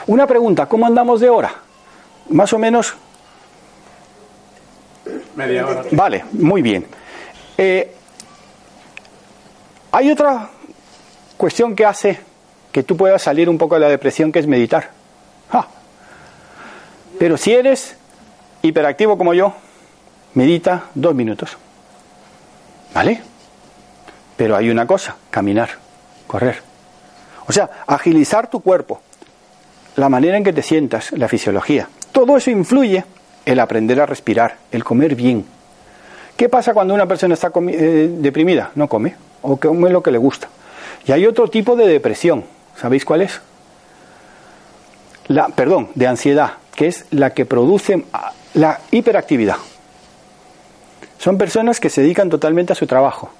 [0.06, 1.52] Una pregunta, ¿cómo andamos de hora?
[2.30, 2.94] Más o menos...
[5.34, 5.84] Media hora.
[5.90, 6.86] Vale, muy bien.
[7.58, 7.94] Eh,
[9.92, 10.50] hay otra
[11.36, 12.20] cuestión que hace
[12.72, 14.90] que tú puedas salir un poco de la depresión, que es meditar.
[17.18, 17.96] Pero si eres
[18.62, 19.54] hiperactivo como yo,
[20.34, 21.56] medita dos minutos.
[22.92, 23.22] ¿Vale?
[24.36, 25.70] Pero hay una cosa, caminar,
[26.26, 26.62] correr.
[27.48, 29.00] O sea, agilizar tu cuerpo,
[29.96, 31.88] la manera en que te sientas, la fisiología.
[32.12, 33.04] Todo eso influye
[33.44, 35.44] el aprender a respirar, el comer bien.
[36.36, 38.70] ¿Qué pasa cuando una persona está eh, deprimida?
[38.74, 40.48] No come, o come lo que le gusta.
[41.06, 42.44] Y hay otro tipo de depresión,
[42.76, 43.40] ¿sabéis cuál es?
[45.28, 48.04] La, perdón, de ansiedad, que es la que produce
[48.54, 49.56] la hiperactividad.
[51.18, 53.30] Son personas que se dedican totalmente a su trabajo.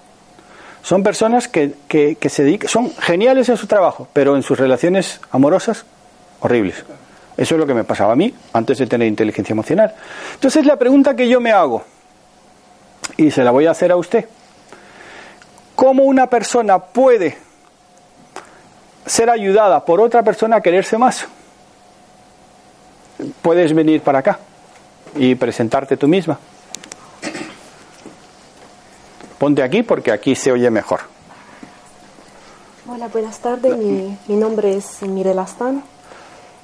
[0.82, 5.20] Son personas que, que, se dedican, son geniales en su trabajo, pero en sus relaciones
[5.30, 5.84] amorosas,
[6.46, 6.84] horribles.
[7.36, 9.94] Eso es lo que me pasaba a mí antes de tener inteligencia emocional.
[10.34, 11.84] Entonces la pregunta que yo me hago,
[13.18, 14.26] y se la voy a hacer a usted,
[15.74, 17.46] ¿cómo una persona puede
[19.06, 21.26] ser ayudada por otra persona a quererse más.
[23.40, 24.38] Puedes venir para acá
[25.14, 26.38] y presentarte tú misma.
[29.38, 31.00] Ponte aquí porque aquí se oye mejor.
[32.88, 33.76] Hola, buenas tardes.
[33.76, 35.82] Mi, nombre es Mirela Astan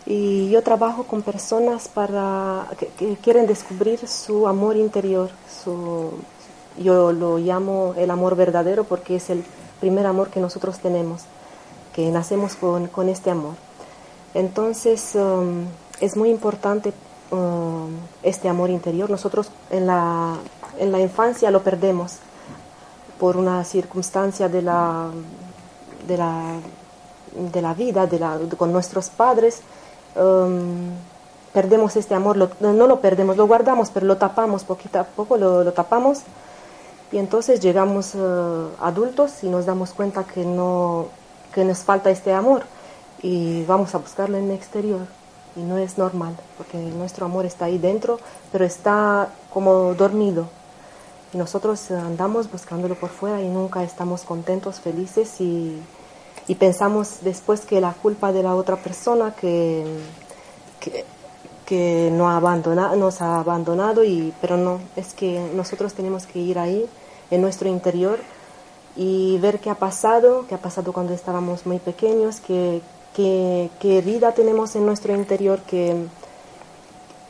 [0.06, 5.30] y yo trabajo con personas para que, quieren descubrir su amor interior.
[5.64, 6.10] Su,
[6.78, 9.44] yo lo llamo el amor verdadero porque es el
[9.80, 11.22] primer amor que nosotros tenemos
[11.92, 13.54] que nacemos con, con este amor.
[14.34, 15.66] Entonces um,
[16.00, 16.92] es muy importante
[17.30, 17.90] um,
[18.22, 19.10] este amor interior.
[19.10, 20.36] Nosotros en la,
[20.78, 22.16] en la infancia lo perdemos
[23.20, 25.10] por una circunstancia de la,
[26.08, 26.54] de la,
[27.52, 29.60] de la vida, de la, con nuestros padres.
[30.14, 30.90] Um,
[31.52, 35.64] perdemos este amor, no lo perdemos, lo guardamos, pero lo tapamos poquito a poco, lo,
[35.64, 36.20] lo tapamos.
[37.10, 41.08] Y entonces llegamos uh, adultos y nos damos cuenta que no,
[41.54, 42.62] que nos falta este amor
[43.22, 45.06] y vamos a buscarlo en el exterior.
[45.54, 48.18] Y no es normal, porque nuestro amor está ahí dentro,
[48.50, 50.48] pero está como dormido.
[51.34, 55.78] Y nosotros andamos buscándolo por fuera y nunca estamos contentos, felices y,
[56.48, 59.84] y pensamos después que la culpa de la otra persona que,
[60.80, 61.04] que,
[61.64, 66.40] que no ha abandonado, nos ha abandonado, y, pero no, es que nosotros tenemos que
[66.40, 66.86] ir ahí
[67.30, 68.18] en nuestro interior
[68.96, 72.82] y ver qué ha pasado, qué ha pasado cuando estábamos muy pequeños, qué,
[73.14, 76.06] qué, qué herida tenemos en nuestro interior, que,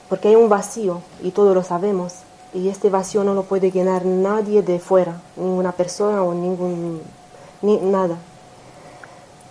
[0.08, 2.14] porque hay un vacío y todos lo sabemos.
[2.54, 7.00] Y este vacío no lo puede llenar nadie de fuera, ninguna persona o ningún
[7.62, 8.16] ni nada.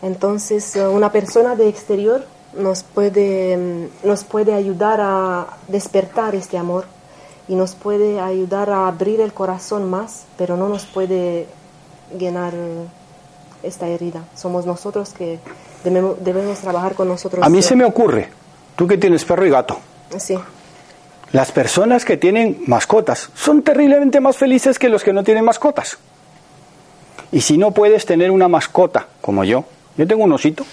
[0.02, 2.26] Entonces, eh, una persona de exterior
[2.58, 6.86] nos puede, mm, nos puede ayudar a despertar este amor
[7.48, 11.48] y nos puede ayudar a abrir el corazón más, pero no nos puede
[12.18, 12.54] llenar
[13.64, 14.24] esta herida.
[14.36, 15.40] Somos nosotros que
[15.84, 17.44] debemos, debemos trabajar con nosotros.
[17.46, 18.30] A mí se me ocurre,
[18.76, 19.78] tú que tienes perro y gato,
[20.18, 20.38] Sí,
[21.32, 25.98] las personas que tienen mascotas son terriblemente más felices que los que no tienen mascotas.
[27.32, 29.64] Y si no puedes tener una mascota como yo,
[29.98, 30.66] yo tengo un osito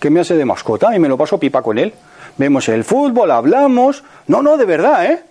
[0.00, 1.92] que me hace de mascota y me lo paso pipa con él.
[2.36, 4.04] Vemos el fútbol, hablamos.
[4.26, 5.22] No, no, de verdad, ¿eh?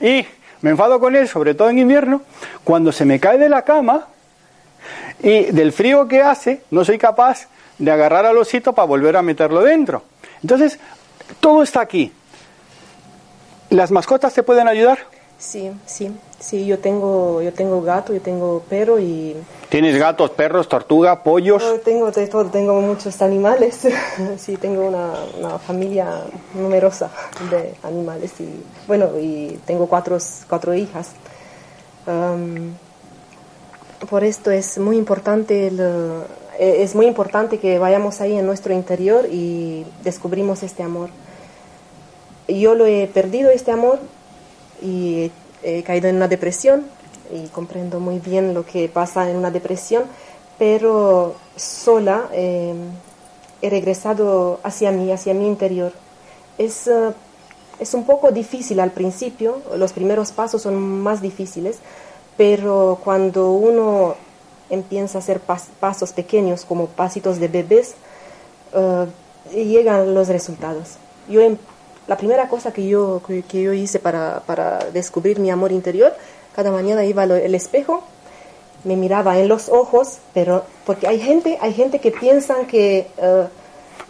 [0.00, 0.26] Y
[0.62, 2.22] me enfado con él, sobre todo en invierno,
[2.64, 4.06] cuando se me cae de la cama
[5.22, 9.22] y del frío que hace, no soy capaz de agarrar al osito para volver a
[9.22, 10.02] meterlo dentro.
[10.42, 10.78] Entonces,
[11.40, 12.12] todo está aquí.
[13.70, 14.98] ¿Las mascotas te pueden ayudar?
[15.38, 16.12] sí, sí.
[16.40, 19.36] Sí, yo tengo, yo tengo gato, yo tengo perro y
[19.70, 21.62] ¿Tienes gatos, perros, tortuga, pollos?
[21.62, 22.10] yo tengo
[22.50, 23.86] tengo muchos animales.
[24.36, 27.08] sí, tengo una, familia numerosa
[27.48, 28.48] de animales y
[28.88, 30.18] bueno, y tengo cuatro,
[30.48, 31.10] cuatro hijas.
[34.10, 35.78] Por esto es muy importante el,
[36.58, 41.10] eh, es muy importante que vayamos ahí en nuestro interior y descubrimos este amor.
[42.48, 44.00] Yo lo he perdido este amor
[44.82, 45.30] y
[45.62, 46.86] he caído en una depresión
[47.32, 50.04] y comprendo muy bien lo que pasa en una depresión,
[50.58, 52.74] pero sola eh,
[53.62, 55.92] he regresado hacia mí, hacia mi interior.
[56.58, 57.12] Es, eh,
[57.78, 61.78] es un poco difícil al principio, los primeros pasos son más difíciles,
[62.36, 64.14] pero cuando uno
[64.68, 67.94] empieza a hacer pas- pasos pequeños como pasitos de bebés,
[68.74, 69.06] eh,
[69.54, 70.96] llegan los resultados.
[71.28, 71.58] Yo em-
[72.06, 76.12] la primera cosa que yo, que, que yo hice para, para descubrir mi amor interior,
[76.54, 78.04] cada mañana iba al el espejo,
[78.84, 83.46] me miraba en los ojos, pero porque hay gente, hay gente que piensan que eh,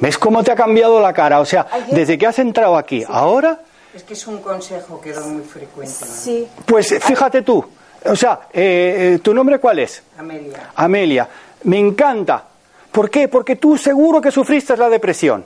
[0.01, 1.41] ¿Ves cómo te ha cambiado la cara?
[1.41, 3.61] O sea, desde que has entrado aquí, ahora,
[3.95, 5.95] Es que es un consejo que doy muy frecuente.
[6.01, 6.07] ¿no?
[6.07, 7.65] sí, pues fíjate tú.
[8.07, 10.03] O sea, eh, eh, ¿tu nombre cuál es?
[10.17, 10.71] Amelia.
[10.75, 11.29] Amelia.
[11.65, 12.45] Me encanta.
[12.91, 13.29] ¿Por qué?
[13.29, 15.45] Porque tú seguro que sufriste la depresión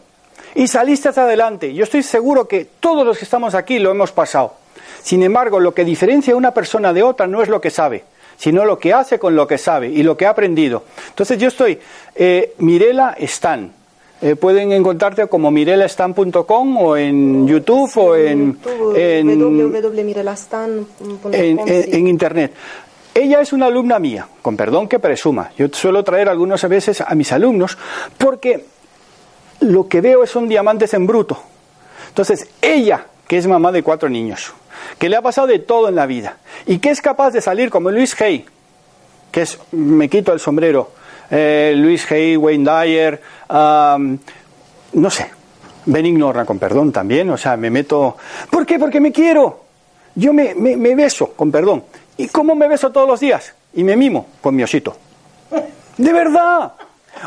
[0.55, 1.75] y saliste hacia adelante.
[1.75, 4.55] Yo estoy seguro que todos los que estamos aquí lo hemos pasado.
[5.05, 8.05] Sin embargo, lo que diferencia a una persona de otra no es lo que sabe,
[8.39, 10.83] sino lo que hace con lo que sabe y lo que ha aprendido.
[11.11, 11.79] Entonces yo estoy,
[12.17, 13.71] eh, Mirela Stan.
[14.23, 21.83] Eh, pueden encontrarte como mirelastan.com o en YouTube o en, YouTube, en, www.mirelastan.com, en, en-
[21.85, 21.91] sí.
[21.93, 22.53] en internet.
[23.15, 25.51] Ella es una alumna mía, con perdón que presuma.
[25.59, 27.77] Yo suelo traer algunas veces a mis alumnos
[28.17, 28.65] porque
[29.61, 31.39] lo que veo son diamantes en bruto.
[32.09, 34.53] Entonces, ella, que es mamá de cuatro niños,
[34.99, 37.71] que le ha pasado de todo en la vida y que es capaz de salir
[37.71, 38.47] como Luis Hay,
[39.31, 40.93] que es, me quito el sombrero,
[41.31, 44.19] eh, Luis Hay, Wayne Dyer, am,
[44.93, 45.31] no sé,
[45.87, 48.17] Benigno con perdón también, o sea, me meto...
[48.51, 48.79] ¿Por qué?
[48.79, 49.65] Porque me quiero.
[50.15, 51.85] Yo me, me, me beso, con perdón.
[52.17, 53.55] ¿Y cómo me beso todos los días?
[53.75, 54.97] Y me mimo con mi osito.
[55.97, 56.73] De verdad.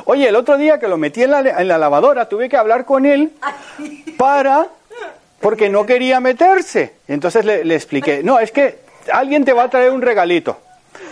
[0.05, 2.85] Oye, el otro día que lo metí en la, en la lavadora, tuve que hablar
[2.85, 3.33] con él
[4.17, 4.67] para...
[5.39, 6.95] Porque no quería meterse.
[7.07, 8.79] Entonces le, le expliqué, no, es que
[9.11, 10.57] alguien te va a traer un regalito.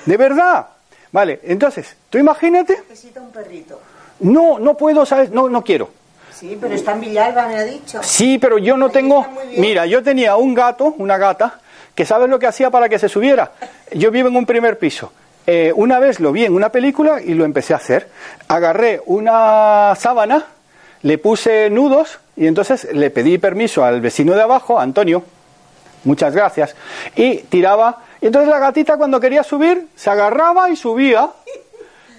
[0.06, 0.68] De verdad.
[1.12, 3.80] Vale, entonces, tú imagínate, Necesita un perrito.
[4.20, 5.30] no, no puedo, ¿sabes?
[5.32, 5.90] No, no quiero.
[6.34, 8.02] Sí, pero está en Villalba, me ha dicho.
[8.04, 9.26] Sí, pero yo no Ahí tengo.
[9.56, 11.60] Mira, yo tenía un gato, una gata,
[11.94, 13.54] que sabes lo que hacía para que se subiera.
[13.94, 15.14] Yo vivo en un primer piso.
[15.48, 18.10] Eh, una vez lo vi en una película y lo empecé a hacer.
[18.50, 20.46] Agarré una sábana,
[21.06, 25.24] le puse nudos y entonces le pedí permiso al vecino de abajo, Antonio,
[26.04, 26.76] muchas gracias,
[27.16, 28.02] y tiraba.
[28.22, 31.30] Y entonces la gatita cuando quería subir se agarraba y subía,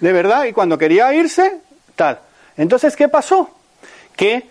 [0.01, 1.59] de verdad, y cuando quería irse,
[1.97, 2.21] tal.
[2.57, 3.51] Entonces, ¿qué pasó?
[4.15, 4.49] Que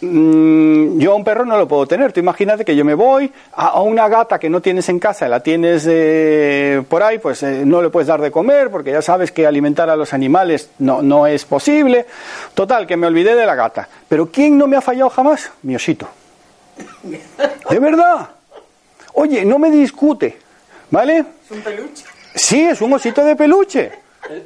[0.00, 2.12] yo a un perro no lo puedo tener.
[2.12, 5.28] Tú imagínate que yo me voy a, a una gata que no tienes en casa,
[5.28, 9.00] la tienes eh, por ahí, pues eh, no le puedes dar de comer porque ya
[9.02, 12.06] sabes que alimentar a los animales no, no es posible.
[12.54, 13.88] Total, que me olvidé de la gata.
[14.08, 15.50] Pero ¿quién no me ha fallado jamás?
[15.62, 16.08] Mi osito.
[17.70, 18.28] De verdad.
[19.14, 20.36] Oye, no me discute,
[20.90, 21.18] ¿vale?
[21.44, 22.04] Es un peluche.
[22.34, 23.92] Sí, es un osito de peluche.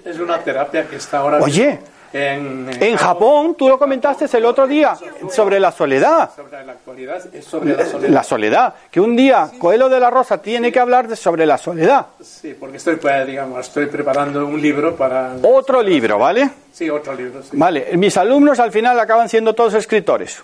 [0.04, 4.44] Es- una terapia que está ahora Oye, mismo en, En Japón, tú lo comentaste el
[4.44, 4.96] otro día,
[5.30, 6.30] sobre la soledad.
[6.34, 8.10] Sobre la actualidad, sobre la soledad.
[8.10, 8.74] La soledad.
[8.90, 12.06] Que un día Coelho de la Rosa tiene que hablar de- sobre la soledad.
[12.20, 15.34] Sí, porque estoy, pues, digamos, estoy preparando un libro para...
[15.42, 16.50] Otro libro, ¿vale?
[16.72, 17.50] Sí, otro libro, sí.
[17.52, 20.42] Vale, mis alumnos al final acaban siendo todos escritores.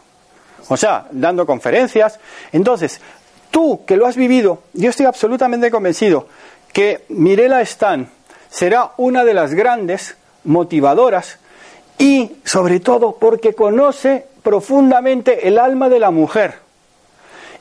[0.68, 2.18] O sea, dando conferencias.
[2.52, 3.00] Entonces,
[3.50, 6.28] tú que lo has vivido, yo estoy absolutamente convencido
[6.72, 8.08] que Mirela Stan
[8.48, 11.38] será una de las grandes motivadoras
[11.98, 16.54] y sobre todo porque conoce profundamente el alma de la mujer.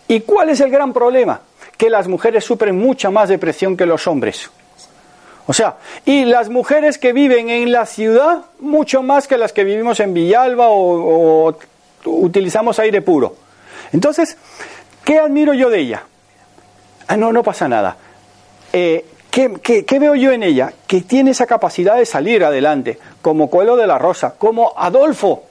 [0.07, 1.41] ¿Y cuál es el gran problema?
[1.77, 4.49] Que las mujeres sufren mucha más depresión que los hombres.
[5.47, 9.63] O sea, y las mujeres que viven en la ciudad, mucho más que las que
[9.63, 11.55] vivimos en Villalba o,
[12.05, 13.36] utilizamos aire puro.
[13.91, 14.38] Entonces,
[15.03, 16.03] ¿qué admiro yo de ella?
[17.07, 17.97] Ah, no, no pasa nada.
[18.73, 20.73] Eh, ¿qué, qué, qué veo yo en ella?
[20.88, 25.45] Que tiene esa capacidad de salir adelante, como Coelho de la Rosa, como Adolfo.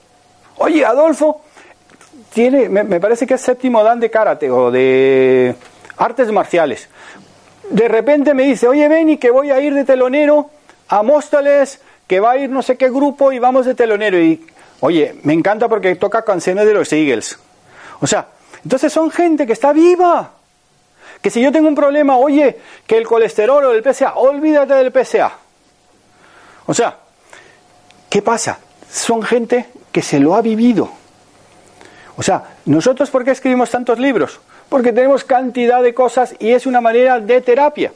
[0.59, 1.41] Oye, Adolfo
[2.33, 5.57] tiene, me, parece que es séptimo dan de karate o de
[5.97, 6.89] artes marciales.
[7.69, 10.51] De repente me dice, oye, Benny, que voy a ir de telonero
[10.87, 14.21] a Móstoles, que va a ir no sé qué grupo y vamos de telonero.
[14.21, 14.47] Y,
[14.79, 17.41] oye, me encanta porque toca canciones de los Eagles.
[18.01, 18.29] O sea,
[18.63, 20.31] entonces son gente que está viva.
[21.21, 22.57] Que si yo tengo un problema, oye,
[22.87, 25.33] que el colesterol o el PSA, olvídate del PSA.
[26.67, 26.99] O sea,
[28.15, 28.61] ¿qué pasa?
[28.89, 30.89] Son gente que se lo ha vivido.
[32.17, 34.39] O sea, nosotros ¿por qué escribimos tantos libros?
[34.69, 37.91] Porque tenemos cantidad de cosas y es una manera de terapia.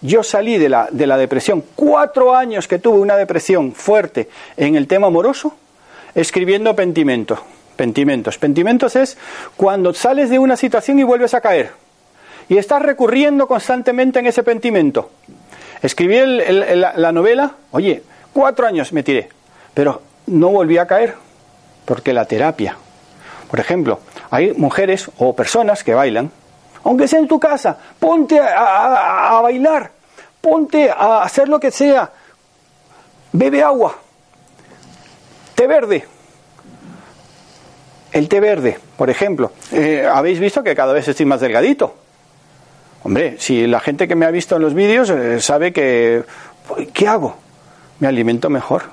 [0.00, 4.74] Yo salí de la, de la depresión, cuatro años que tuve una depresión fuerte en
[4.74, 5.54] el tema amoroso,
[6.12, 7.38] escribiendo pentimento,
[7.76, 8.38] pentimentos.
[8.38, 9.16] Pentimentos es
[9.56, 11.70] cuando sales de una situación y vuelves a caer.
[12.48, 15.12] Y estás recurriendo constantemente en ese pentimento.
[15.82, 18.02] Escribí la novela, oye,
[18.32, 19.28] cuatro años me tiré,
[19.74, 21.14] pero no volví a caer,
[21.84, 22.76] porque la terapia.
[23.50, 24.00] Por ejemplo,
[24.30, 26.30] hay mujeres o personas que bailan,
[26.84, 29.90] aunque sea en tu casa, ponte a, a, bailar,
[30.40, 32.10] ponte a hacer lo que sea,
[33.32, 33.96] bebe agua,
[35.54, 36.06] té verde,
[38.12, 39.52] el té verde, por ejemplo.
[39.70, 41.94] Eh, Habéis visto que cada vez estoy más delgadito.
[43.04, 46.24] Hombre, si la gente que me ha visto en los vídeos eh, sabe que...
[46.92, 47.36] ¿Qué hago?
[47.98, 48.84] Me alimento mejor.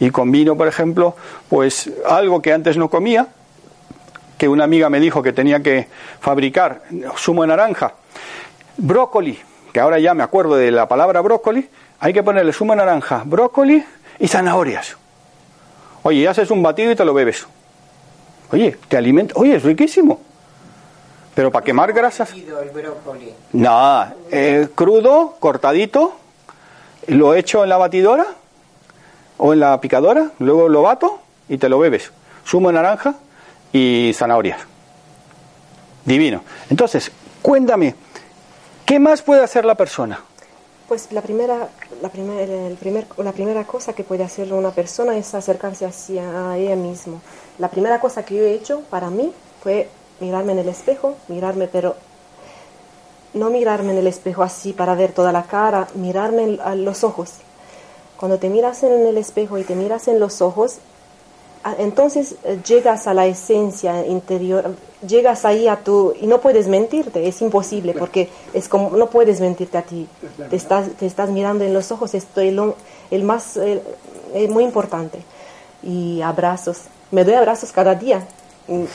[0.00, 1.14] Y combino, por ejemplo,
[1.48, 3.28] pues algo que antes no comía,
[4.38, 5.88] que una amiga me dijo que tenía que
[6.20, 6.82] fabricar
[7.16, 7.94] zumo de naranja,
[8.76, 9.38] brócoli,
[9.72, 11.68] que ahora ya me acuerdo de la palabra brócoli,
[12.00, 13.84] hay que ponerle zumo de naranja, brócoli
[14.18, 14.96] y zanahorias.
[16.02, 17.46] Oye, haces un batido y te lo bebes.
[18.52, 19.34] Oye, te alimenta.
[19.36, 20.20] Oye, es riquísimo.
[21.34, 22.32] Pero para quemar grasas.
[23.52, 26.16] Nada, eh, crudo, cortadito,
[27.08, 28.26] lo echo en la batidora
[29.46, 31.18] o en la picadora, luego lo bato
[31.50, 32.10] y te lo bebes.
[32.46, 33.16] Zumo de naranja
[33.74, 34.58] y zanahorias.
[36.02, 36.42] Divino.
[36.70, 37.94] Entonces, cuéntame,
[38.86, 40.18] ¿qué más puede hacer la persona?
[40.88, 41.68] Pues la primera,
[42.00, 46.56] la, primer, el primer, la primera cosa que puede hacer una persona es acercarse hacia
[46.56, 47.18] ella misma.
[47.58, 49.30] La primera cosa que yo he hecho para mí
[49.62, 49.90] fue
[50.20, 51.96] mirarme en el espejo, mirarme, pero
[53.34, 57.40] no mirarme en el espejo así para ver toda la cara, mirarme a los ojos.
[58.16, 60.78] Cuando te miras en el espejo y te miras en los ojos,
[61.78, 64.74] entonces eh, llegas a la esencia interior,
[65.06, 69.40] llegas ahí a tu y no puedes mentirte, es imposible porque es como no puedes
[69.40, 70.06] mentirte a ti,
[70.50, 72.74] te estás te estás mirando en los ojos, esto es lo,
[73.10, 73.80] el más el,
[74.34, 75.20] es muy importante.
[75.82, 78.26] Y abrazos, me doy abrazos cada día.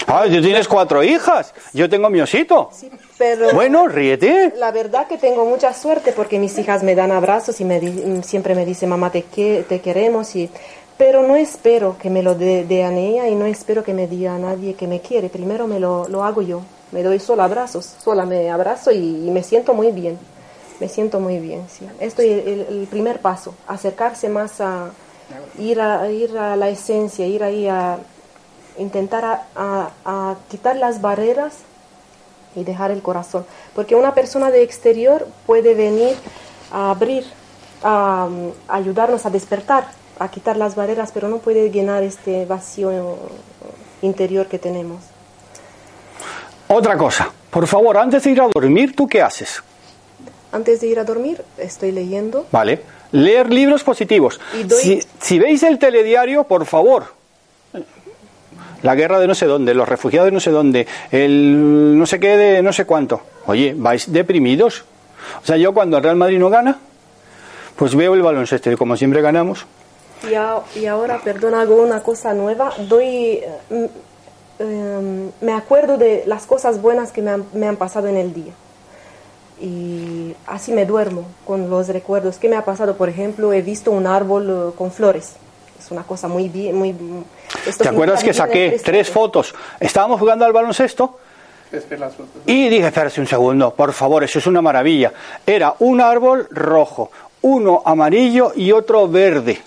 [0.08, 2.70] Ah, tú tienes cuatro hijas, yo tengo mi osito.
[2.74, 4.54] Sí, pero Bueno, ríete.
[4.58, 8.24] la verdad que tengo mucha suerte porque mis hijas me dan abrazos y me di-
[8.24, 10.50] siempre me dicen mamá te, que, te queremos y
[10.98, 14.08] pero no espero que me lo dé dé a ella y no espero que me
[14.08, 15.30] diga a nadie que me quiere.
[15.30, 16.62] Primero me lo, lo hago yo.
[16.92, 20.18] Me doy solo abrazos, sola me abrazo y, y me siento muy bien.
[20.80, 21.86] Me siento muy bien, sí.
[22.00, 24.90] Esto es el, el primer paso, acercarse más a
[25.60, 27.98] ir a, ir a la esencia, ir ahí a
[28.80, 31.54] intentar a, a- a quitar las barreras
[32.56, 33.46] y dejar el corazón.
[33.76, 36.16] Porque una persona de exterior puede venir
[36.72, 37.24] a abrir,
[37.84, 39.86] a, um, ayudarnos a despertar,
[40.18, 43.18] a quitar las barreras, pero no puede llenar este vacío
[44.02, 45.02] interior que tenemos.
[46.68, 49.62] Otra cosa, por favor, antes de ir a dormir, ¿tú qué haces?
[50.52, 52.46] Antes de ir a dormir, estoy leyendo.
[52.52, 52.82] ¿Vale?
[53.12, 54.40] Leer libros positivos.
[54.54, 57.14] Y doy- Si, si veis el telediario, por favor.
[58.82, 62.20] La guerra de no sé dónde, los refugiados de no sé dónde, el no sé
[62.20, 63.22] qué de no sé cuánto.
[63.46, 64.86] Oye, vais deprimidos.
[65.42, 66.80] O sea, yo cuando el Real Madrid no gana,
[67.76, 69.66] pues veo el baloncesto y como siempre ganamos.
[70.24, 72.74] Y, y ahora, perdón, hago una cosa nueva.
[72.88, 73.90] Doy, eh,
[74.60, 78.34] em, me acuerdo de las cosas buenas que me han, me han pasado en el
[78.34, 78.54] día.
[79.62, 82.38] Y así me duermo con los recuerdos.
[82.38, 82.96] ¿Qué me ha pasado?
[82.96, 85.36] Por ejemplo, he visto un árbol eh, con flores.
[85.80, 86.94] Es una cosa muy bien, muy...
[87.66, 89.56] esto ¿Te acuerdas que saqué tres fotos?
[89.80, 91.20] Estábamos jugando al baloncesto.
[92.46, 95.14] Y dije, espérate un segundo, por favor, eso es una maravilla.
[95.46, 97.12] Era un árbol rojo,
[97.42, 99.62] uno amarillo y otro verde.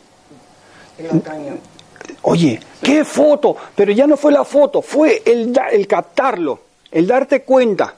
[2.22, 6.60] Oye, qué foto, pero ya no fue la foto, fue el, el captarlo,
[6.90, 7.94] el darte cuenta.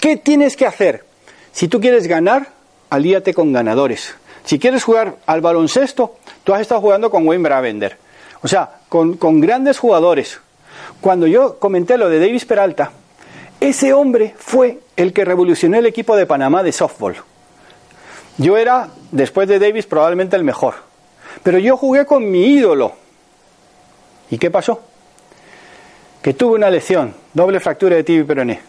[0.00, 1.04] ¿Qué tienes que hacer?
[1.52, 2.48] Si tú quieres ganar,
[2.90, 4.14] alíate con ganadores.
[4.48, 7.98] Si quieres jugar al baloncesto, tú has estado jugando con Wayne Bravender.
[8.40, 10.40] O sea, con, grandes jugadores.
[11.02, 12.92] Cuando yo comenté lo de Davis Peralta,
[13.60, 17.16] ese hombre fue el que revolucionó el equipo de Panamá de softball.
[18.38, 20.76] Yo era, después de Davis, probablemente el mejor.
[21.42, 22.92] Pero yo jugué con mi ídolo.
[24.30, 24.80] ¿Y qué pasó?
[26.22, 28.60] Que tuve una lesión, doble fractura de tibia y peroné.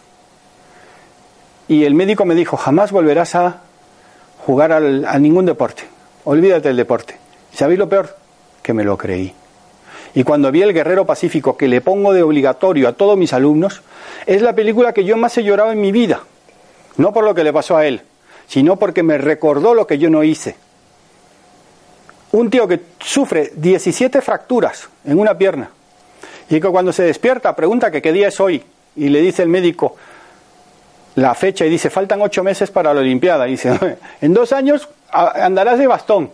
[1.70, 3.62] Y el médico me dijo, jamás volverás a
[4.46, 5.84] jugar al- a ningún deporte.
[6.26, 7.18] Olvídate del deporte.
[7.54, 8.16] ¿Sabéis lo peor?
[8.62, 9.34] Que me lo creí.
[10.16, 13.82] Y cuando vi El Guerrero Pacífico, que le pongo de obligatorio a todos mis alumnos,
[14.26, 16.22] es la película que yo más he llorado en mi vida.
[16.98, 18.02] No por lo que le pasó a él,
[18.48, 20.56] sino porque me recordó lo que yo no hice.
[22.32, 25.70] Un tío que sufre 17 fracturas en una pierna
[26.50, 28.64] y que cuando se despierta pregunta que qué día es hoy
[28.96, 29.96] y le dice el médico
[31.22, 33.47] la fecha y dice faltan ocho meses para la Olimpiada.
[33.47, 36.32] Y dice, en dos años andarás de bastón.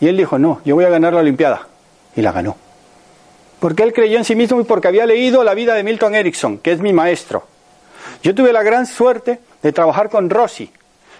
[0.00, 1.66] Y él dijo, no, yo voy a ganar la Olimpiada.
[2.14, 2.56] Y la ganó.
[3.60, 6.58] Porque él creyó en sí mismo y porque había leído la vida de Milton Erickson,
[6.58, 7.44] que es mi maestro.
[8.22, 10.70] Yo tuve la gran suerte de trabajar con Rossi,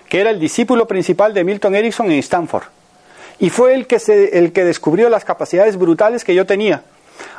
[0.08, 2.64] que era el discípulo principal de Milton Erickson en Stanford.
[3.38, 6.82] Y fue el que, se- el que descubrió las capacidades brutales que yo tenía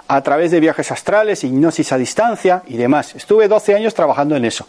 [0.07, 3.15] a través de viajes astrales, hipnosis a distancia y demás.
[3.15, 4.67] Estuve 12 años trabajando en eso.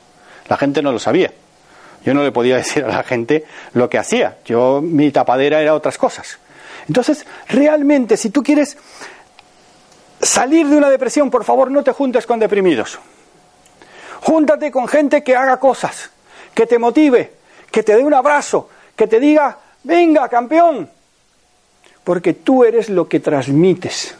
[0.48, 1.32] La gente no lo sabía.
[2.04, 3.44] Yo no le podía decir a la gente
[3.74, 4.38] lo que hacía.
[4.44, 6.38] Yo, mi tapadera era otras cosas.
[6.86, 8.76] Entonces, realmente, si tú quieres
[10.20, 12.98] salir de una depresión, por favor, no te juntes con deprimidos.
[14.22, 16.10] Júntate con gente que haga cosas,
[16.54, 17.32] que te motive,
[17.70, 20.90] que te dé un abrazo, que te diga, venga, campeón.
[22.02, 24.14] Porque tú eres lo que transmites.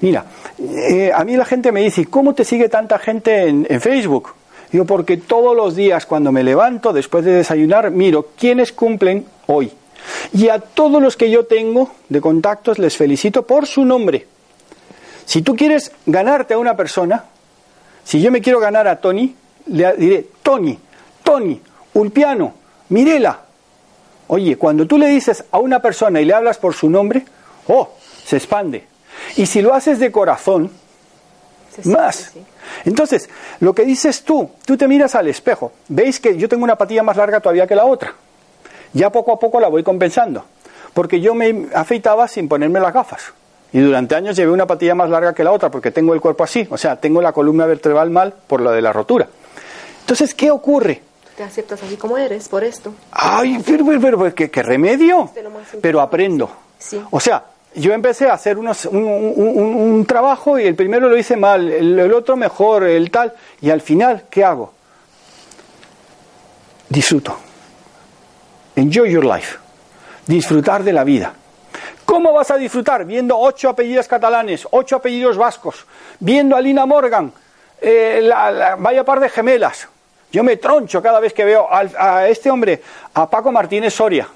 [0.00, 0.24] Mira,
[0.58, 4.34] eh, a mí la gente me dice, ¿cómo te sigue tanta gente en, en Facebook?
[4.72, 9.72] Digo, porque todos los días cuando me levanto, después de desayunar, miro quiénes cumplen hoy.
[10.32, 14.26] Y a todos los que yo tengo de contactos les felicito por su nombre.
[15.24, 17.24] Si tú quieres ganarte a una persona,
[18.04, 19.34] si yo me quiero ganar a Tony,
[19.66, 20.78] le diré, Tony,
[21.22, 21.60] Tony,
[21.94, 22.54] Ulpiano,
[22.90, 23.40] Mirela.
[24.28, 27.24] Oye, cuando tú le dices a una persona y le hablas por su nombre,
[27.68, 27.94] oh,
[28.24, 28.84] se expande.
[29.36, 30.70] Y si lo haces de corazón,
[31.84, 32.30] Más.
[32.32, 32.44] sí.
[32.84, 33.28] Entonces,
[33.60, 37.02] lo que dices tú, tú te miras al espejo, veis que yo tengo una patilla
[37.02, 38.14] más larga todavía que la otra.
[38.92, 40.44] Ya poco a poco la voy compensando,
[40.94, 43.32] porque yo me afeitaba sin ponerme las gafas.
[43.72, 46.44] Y durante años llevé una patilla más larga que la otra, porque tengo el cuerpo
[46.44, 49.28] así, o sea, tengo la columna vertebral mal por lo de la rotura.
[50.00, 51.02] Entonces, ¿qué ocurre?
[51.36, 52.94] Te aceptas así como eres, por esto.
[53.10, 55.30] Ay, pero, pero, pero, ¿qué, qué remedio?
[55.82, 56.50] Pero aprendo.
[56.78, 57.02] Sí.
[57.10, 57.42] O sea,
[57.76, 62.36] yo empecé a hacer unos, un, trabajo y el primero lo hice mal, el, otro
[62.36, 64.72] mejor, el tal, y al final, ¿qué hago?
[66.88, 67.36] Disfruto.
[68.74, 69.58] Enjoy your life.
[70.26, 71.34] Disfrutar de la vida.
[72.04, 73.04] ¿Cómo vas a disfrutar?
[73.04, 75.86] Viendo ocho apellidos catalanes, ocho apellidos vascos,
[76.20, 77.32] viendo a Lina Morgan,
[77.80, 79.88] eh, la, vaya par de gemelas.
[80.32, 82.82] Yo me troncho cada vez que veo a este hombre,
[83.14, 84.28] a Paco Martínez Soria.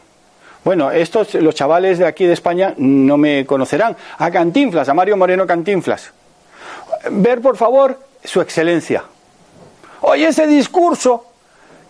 [0.65, 3.97] Bueno, estos, los chavales de aquí de España no me conocerán.
[4.19, 6.13] A Cantinflas, a Mario Moreno Cantinflas.
[7.11, 9.05] Ver, por favor, su excelencia.
[10.03, 11.27] Oye, ese discurso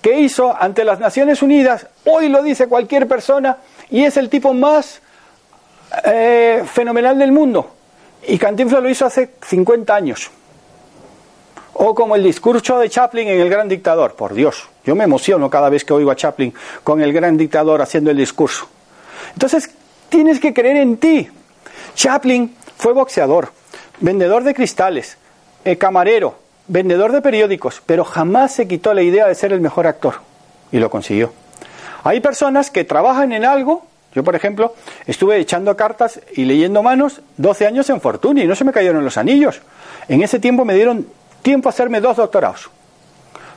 [0.01, 3.59] que hizo ante las Naciones Unidas, hoy lo dice cualquier persona
[3.91, 5.01] y es el tipo más
[6.05, 7.71] eh, fenomenal del mundo.
[8.27, 10.31] Y Cantinflas lo hizo hace 50 años.
[11.83, 14.15] O como el discurso de Chaplin en El Gran Dictador.
[14.15, 16.53] Por Dios, yo me emociono cada vez que oigo a Chaplin
[16.85, 18.69] con el Gran Dictador haciendo el discurso.
[19.33, 19.71] Entonces,
[20.11, 21.31] tienes que creer en ti.
[21.95, 23.53] Chaplin fue boxeador,
[23.99, 25.17] vendedor de cristales,
[25.65, 26.35] eh, camarero,
[26.69, 30.17] vendedor de periódicos, pero jamás se quitó la idea de ser el mejor actor.
[30.73, 31.33] Y lo consiguió.
[32.05, 33.87] Hay personas que trabajan en algo.
[34.15, 34.75] Yo, por ejemplo,
[35.07, 39.03] estuve echando cartas y leyendo manos 12 años en Fortuny y no se me cayeron
[39.03, 39.63] los anillos.
[40.09, 41.07] En ese tiempo me dieron
[41.43, 42.71] tiempo a hacerme dos doctorados.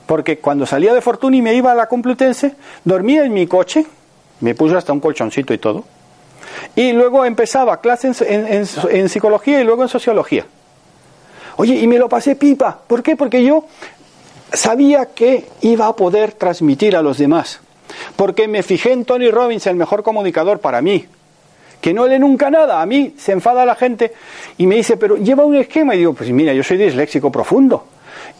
[0.05, 3.85] Porque cuando salía de Fortuny y me iba a la Complutense, dormía en mi coche,
[4.41, 5.83] me puse hasta un colchoncito y todo,
[6.75, 10.45] y luego empezaba clases en, en- en psicología y luego en sociología.
[11.55, 12.79] Oye, y me lo pasé pipa.
[12.87, 13.15] ¿Por qué?
[13.15, 13.65] Porque yo
[14.51, 17.59] sabía que iba a poder transmitir a los demás.
[18.15, 21.05] Porque me fijé en Tony Robbins, el mejor comunicador para mí.
[21.83, 22.81] Que no lee nunca nada.
[22.81, 24.13] A mí se enfada la gente
[24.57, 25.95] y me dice, pero lleva un esquema.
[25.95, 27.83] Y digo, pues mira, yo soy disléxico profundo.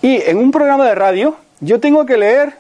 [0.02, 2.54] Y en un programa de radio yo tengo que leer,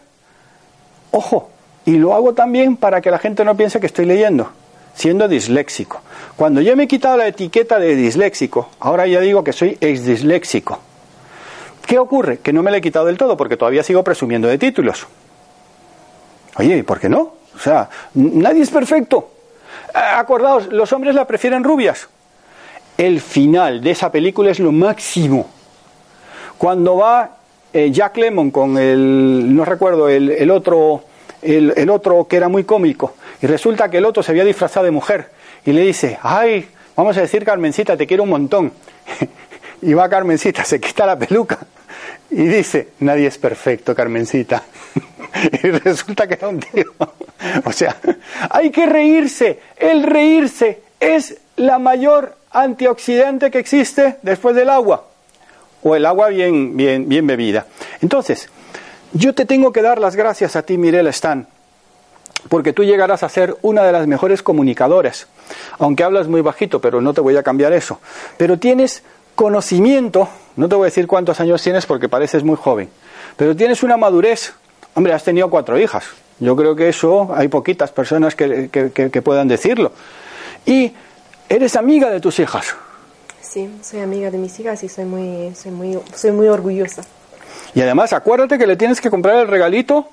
[1.11, 1.49] ojo,
[1.85, 4.51] y lo hago también para que la gente no piense que estoy leyendo,
[4.93, 6.01] siendo disléxico.
[6.35, 10.05] Cuando yo me he quitado la etiqueta de disléxico, ahora ya digo que soy ex
[10.05, 10.79] disléxico.
[11.87, 12.39] ¿Qué ocurre?
[12.39, 15.07] Que no me la he quitado del todo porque todavía sigo presumiendo de títulos.
[16.57, 17.35] Oye, ¿y por qué no?
[17.55, 19.29] O sea, nadie es perfecto.
[19.93, 22.07] Acordaos, los hombres la prefieren rubias.
[22.97, 25.49] El final de esa película es lo máximo.
[26.57, 27.37] Cuando va
[27.73, 31.03] eh, Jack Lemmon con el, no recuerdo, el, otro,
[31.41, 34.85] el, el, otro que era muy cómico, y resulta que el otro se había disfrazado
[34.85, 35.29] de mujer,
[35.65, 38.71] y le dice, ay, vamos a decir Carmencita, te quiero un montón.
[39.81, 41.59] y va Carmencita, se quita la peluca,
[42.29, 44.63] y dice, nadie es perfecto, Carmencita.
[45.63, 46.85] y resulta que era un tío.
[47.65, 47.95] o sea,
[48.49, 49.59] hay que reírse.
[49.77, 55.07] El reírse es la mayor antioxidante que existe después del agua.
[55.83, 57.67] O el agua bien, bien, bien bebida.
[58.01, 58.49] Entonces,
[59.13, 61.47] yo te tengo que dar las gracias a ti, Mirela Stan,
[62.49, 65.27] porque tú llegarás a ser una de las mejores comunicadoras.
[65.77, 67.99] Aunque hablas muy bajito, pero no te voy a cambiar eso.
[68.37, 69.03] Pero tienes
[69.35, 72.89] conocimiento, no te voy a decir cuántos años tienes porque pareces muy joven,
[73.37, 74.53] pero tienes una madurez
[74.95, 76.05] Hombre, has tenido cuatro hijas.
[76.39, 79.91] Yo creo que eso hay poquitas personas que, puedan decirlo.
[80.65, 80.91] Y
[81.49, 82.75] eres amiga de tus hijas.
[83.41, 87.03] Sí, soy amiga de mis hijas y soy muy, soy muy, soy muy orgullosa.
[87.75, 90.07] Y además, acuérdate que le tienes que comprar el regalito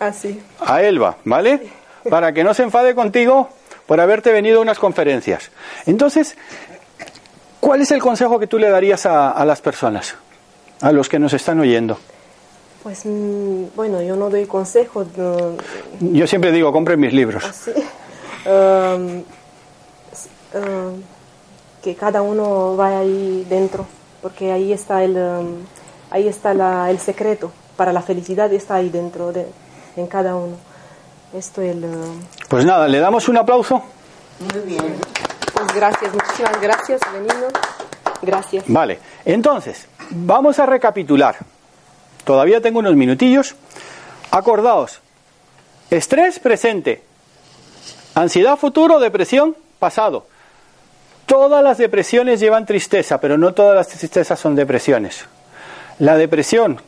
[0.00, 0.12] ah,
[0.60, 1.68] a Elba, ¿vale?
[2.08, 3.50] Para que no se enfade contigo
[3.86, 5.50] por haberte venido a unas conferencias.
[5.84, 6.36] Entonces,
[7.66, 10.14] ¿cuál es el consejo que tú le darías a, a las personas,
[10.80, 11.98] a los que nos están oyendo?
[12.84, 15.08] Pues mm, bueno, yo no doy consejos.
[15.98, 17.42] Yo siempre digo, compren mis libros.
[18.46, 19.24] ¿Ah, um,
[20.54, 21.02] um,
[21.82, 23.84] que cada uno vaya ahí dentro,
[24.22, 25.56] porque ahí está el, um,
[26.10, 29.46] ahí está el secreto para la felicidad está ahí dentro de,
[29.96, 30.56] en cada uno.
[31.34, 31.84] Esto el.
[32.48, 33.82] Pues nada, le damos un aplauso.
[34.38, 34.96] Muy bien.
[35.74, 37.48] Gracias, muchísimas gracias, venido.
[38.22, 38.64] Gracias.
[38.66, 41.36] Vale, entonces vamos a recapitular.
[42.24, 43.54] Todavía tengo unos minutillos.
[44.30, 45.00] Acordaos,
[45.90, 47.02] estrés presente,
[48.14, 50.26] ansiedad futuro, depresión pasado.
[51.26, 55.26] Todas las depresiones llevan tristeza, pero no todas las tristezas son depresiones.
[55.98, 56.80] La depresión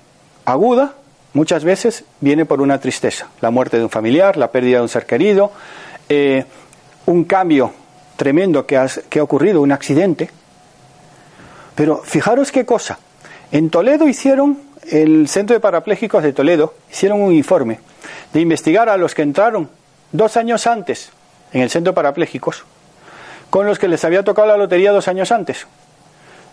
[0.44, 0.94] aguda
[1.32, 4.88] muchas veces viene por una tristeza, la muerte de un familiar, la pérdida de un
[4.88, 5.52] ser querido,
[6.08, 6.44] eh,
[7.06, 7.72] un cambio
[8.18, 10.28] tremendo que, que ha ocurrido, un accidente.
[11.74, 12.98] Pero fijaros qué cosa,
[13.50, 14.60] en Toledo hicieron
[14.90, 17.80] el Centro de Parapléjicos de Toledo hicieron un informe
[18.32, 19.70] de investigar a los que entraron
[20.12, 21.10] dos años antes
[21.52, 22.64] en el Centro de Parapléjicos
[23.50, 25.66] con los que les había tocado la lotería dos años antes.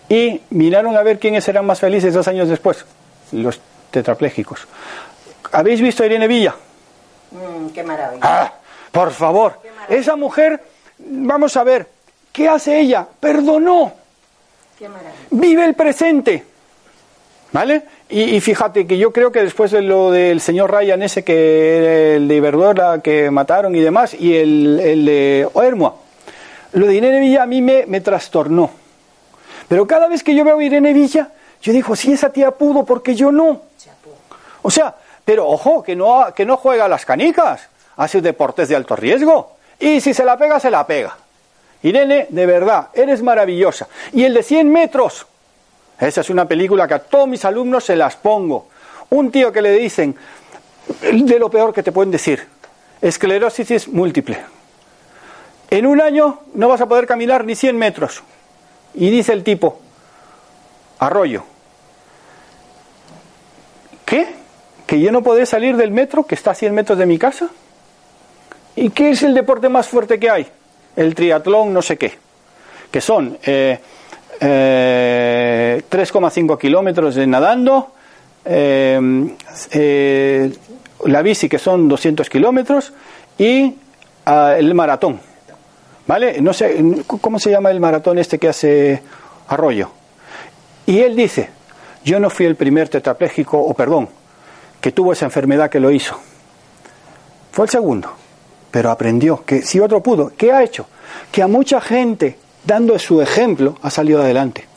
[0.07, 2.85] Y miraron a ver quiénes eran más felices dos años después,
[3.31, 3.59] los
[3.91, 4.67] tetrapléjicos.
[5.51, 6.55] ¿Habéis visto a Irene Villa?
[7.31, 8.21] Mm, qué maravilla.
[8.21, 8.53] Ah,
[8.91, 9.59] por favor,
[9.89, 10.61] esa mujer,
[10.99, 11.87] vamos a ver,
[12.31, 13.07] ¿qué hace ella?
[13.19, 13.93] Perdonó.
[14.77, 15.13] Qué maravilla.
[15.31, 16.43] Vive el presente.
[17.51, 17.83] ¿Vale?
[18.09, 22.15] Y, fíjate que yo creo que después de lo del señor Ryan ese que era
[22.17, 25.95] el de Iberdrola que mataron y demás, y el, el de Oermua,
[26.73, 28.69] lo de Irene Villa a mí me, me trastornó.
[29.67, 31.29] Pero cada vez que yo veo a Irene Villa,
[31.61, 33.61] yo digo, si esa tía pudo, porque yo no.
[34.61, 34.93] O sea,
[35.23, 39.54] pero ojo, que no, que no juega a las canicas, hace deportes de alto riesgo.
[39.79, 41.17] Y si se la pega, se la pega.
[41.83, 43.87] Irene, de verdad, eres maravillosa.
[44.13, 45.27] Y el de 100 metros,
[45.99, 48.69] esa es una película que a todos mis alumnos se las pongo.
[49.11, 50.15] Un tío que le dicen,
[51.01, 52.47] de lo peor que te pueden decir,
[53.01, 54.39] esclerosis múltiple.
[55.69, 58.23] En un año no vas a poder caminar ni 100 metros.
[58.93, 59.79] Y dice el tipo,
[60.99, 61.43] arroyo.
[64.05, 64.27] ¿Qué?
[64.87, 67.49] ¿Que yo no podré salir del metro que está a 100 metros de mi casa?
[68.75, 70.47] ¿Y qué es el deporte más fuerte que hay?
[70.95, 72.17] El triatlón, no sé qué.
[72.91, 73.79] Que son eh,
[74.39, 77.91] 3,5 eh, kilómetros de nadando,
[78.43, 79.27] eh,
[79.71, 80.53] eh,
[81.05, 82.93] la bici que son 200 kilómetros
[83.37, 83.75] y
[84.25, 85.19] ah, el maratón.
[86.07, 86.39] ¿Vale?
[86.39, 89.01] No sé, ¿cómo se llama el maratón este que hace
[89.47, 89.89] Arroyo?
[90.85, 91.49] Y él dice,
[92.03, 94.07] yo no fui el primer tetrapléjico, o perdón,
[94.79, 96.19] que tuvo esa enfermedad que lo hizo.
[97.51, 98.11] Fue el segundo,
[98.75, 100.85] pero aprendió que si otro pudo, ¿qué ha hecho?
[101.31, 104.67] Que a mucha gente dando su ejemplo, ha salido adelante.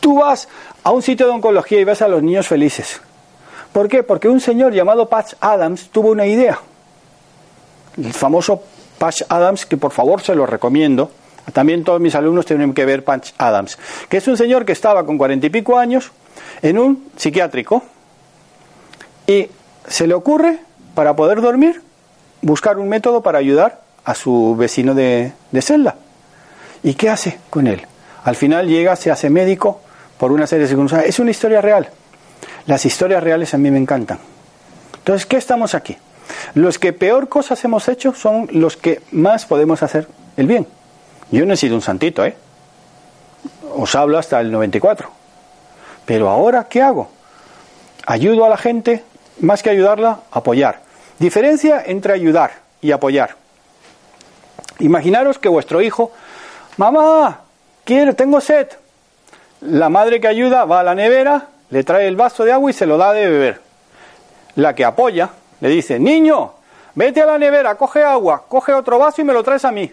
[0.00, 0.48] Tú vas
[0.82, 3.02] a un sitio de oncología y ves a los niños felices.
[3.70, 4.02] ¿Por qué?
[4.02, 6.58] Porque un señor llamado Patch Adams tuvo una idea.
[7.98, 8.62] El famoso
[8.96, 11.10] Patch Adams, que por favor se lo recomiendo.
[11.52, 13.78] También todos mis alumnos tienen que ver Patch Adams.
[14.08, 16.12] Que es un señor que estaba con cuarenta y pico años
[16.62, 17.82] en un psiquiátrico
[19.26, 19.48] y
[19.86, 20.60] se le ocurre,
[20.94, 21.82] para poder dormir,
[22.42, 25.96] buscar un método para ayudar a su vecino de, de celda.
[26.82, 27.86] ¿Y qué hace con él?
[28.24, 29.80] Al final llega, se hace médico
[30.18, 31.08] por una serie de circunstancias.
[31.08, 31.88] Es una historia real.
[32.66, 34.18] Las historias reales a mí me encantan.
[34.98, 35.96] Entonces, ¿qué estamos aquí?
[36.54, 40.66] Los que peor cosas hemos hecho son los que más podemos hacer el bien.
[41.30, 42.36] Yo no he sido un santito, ¿eh?
[43.74, 45.10] Os hablo hasta el 94.
[46.04, 47.10] Pero ahora, ¿qué hago?
[48.06, 49.02] Ayudo a la gente,
[49.40, 50.80] más que ayudarla, apoyar.
[51.22, 52.50] Diferencia entre ayudar
[52.80, 53.36] y apoyar.
[54.80, 56.10] Imaginaros que vuestro hijo,
[56.78, 57.42] mamá,
[57.84, 58.66] quiero, tengo sed.
[59.60, 62.74] La madre que ayuda va a la nevera, le trae el vaso de agua y
[62.74, 63.60] se lo da de beber.
[64.56, 66.54] La que apoya le dice, niño,
[66.96, 69.92] vete a la nevera, coge agua, coge otro vaso y me lo traes a mí.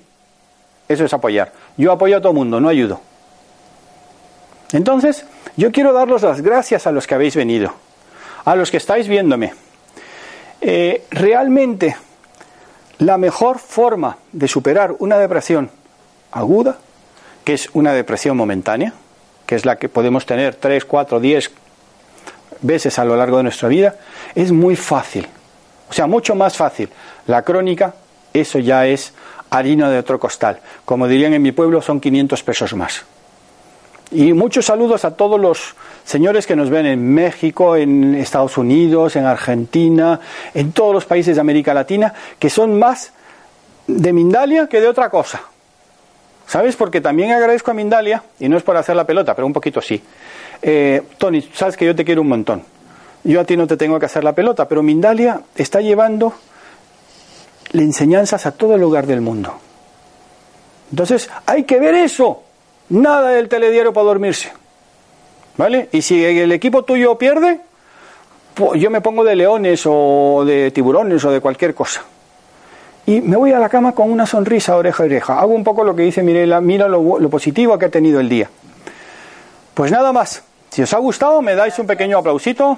[0.88, 1.52] Eso es apoyar.
[1.78, 3.02] Yo apoyo a todo el mundo, no ayudo.
[4.72, 5.28] Entonces,
[5.58, 7.72] yo quiero daros las gracias a los que habéis venido,
[8.46, 9.54] a los que estáis viéndome.
[10.62, 11.96] Eh, realmente,
[13.00, 15.70] la mejor forma de superar una depresión
[16.32, 16.78] aguda,
[17.44, 18.94] que es una depresión momentánea,
[19.46, 21.52] que es la que podemos tener 3, 4, 10
[22.62, 23.96] veces a lo largo de nuestra vida,
[24.36, 25.28] es muy fácil.
[25.90, 26.90] O sea, mucho más fácil.
[27.26, 27.96] La crónica,
[28.34, 29.14] eso ya es
[29.50, 30.60] harina de otro costal.
[30.86, 33.06] Como dirían en mi pueblo, son 500 pesos más.
[34.12, 39.16] Y muchos saludos a todos los señores que nos ven en México, en Estados Unidos,
[39.16, 40.20] en Argentina,
[40.54, 43.14] en todos los países de América Latina, que son más
[43.86, 45.42] de Mindalia que de otra cosa.
[46.48, 46.76] ¿Sabes?
[46.76, 49.80] Porque también agradezco a Mindalia, y no es por hacer la pelota, pero un poquito
[49.80, 50.02] sí.
[50.64, 52.64] Eh, Tony, sabes que yo te quiero un montón.
[53.24, 56.34] Yo a ti no te tengo que hacer la pelota, pero Mindalia está llevando
[57.74, 59.54] enseñanzas a todo el lugar del mundo.
[60.90, 62.42] Entonces, hay que ver eso.
[62.90, 64.52] Nada del telediario para dormirse.
[65.58, 65.90] ¿Vale?
[65.92, 67.60] Y si el equipo tuyo pierde,
[68.54, 72.02] pues yo me pongo de leones o de tiburones o de cualquier cosa.
[73.06, 75.40] Y me voy a la cama con una sonrisa oreja a oreja.
[75.40, 78.30] Hago un poco lo que dice Mirela, mira lo, lo positivo que ha tenido el
[78.30, 78.50] día.
[79.74, 80.44] Pues nada más.
[80.70, 82.78] Si os ha gustado, me dais un pequeño aplausito.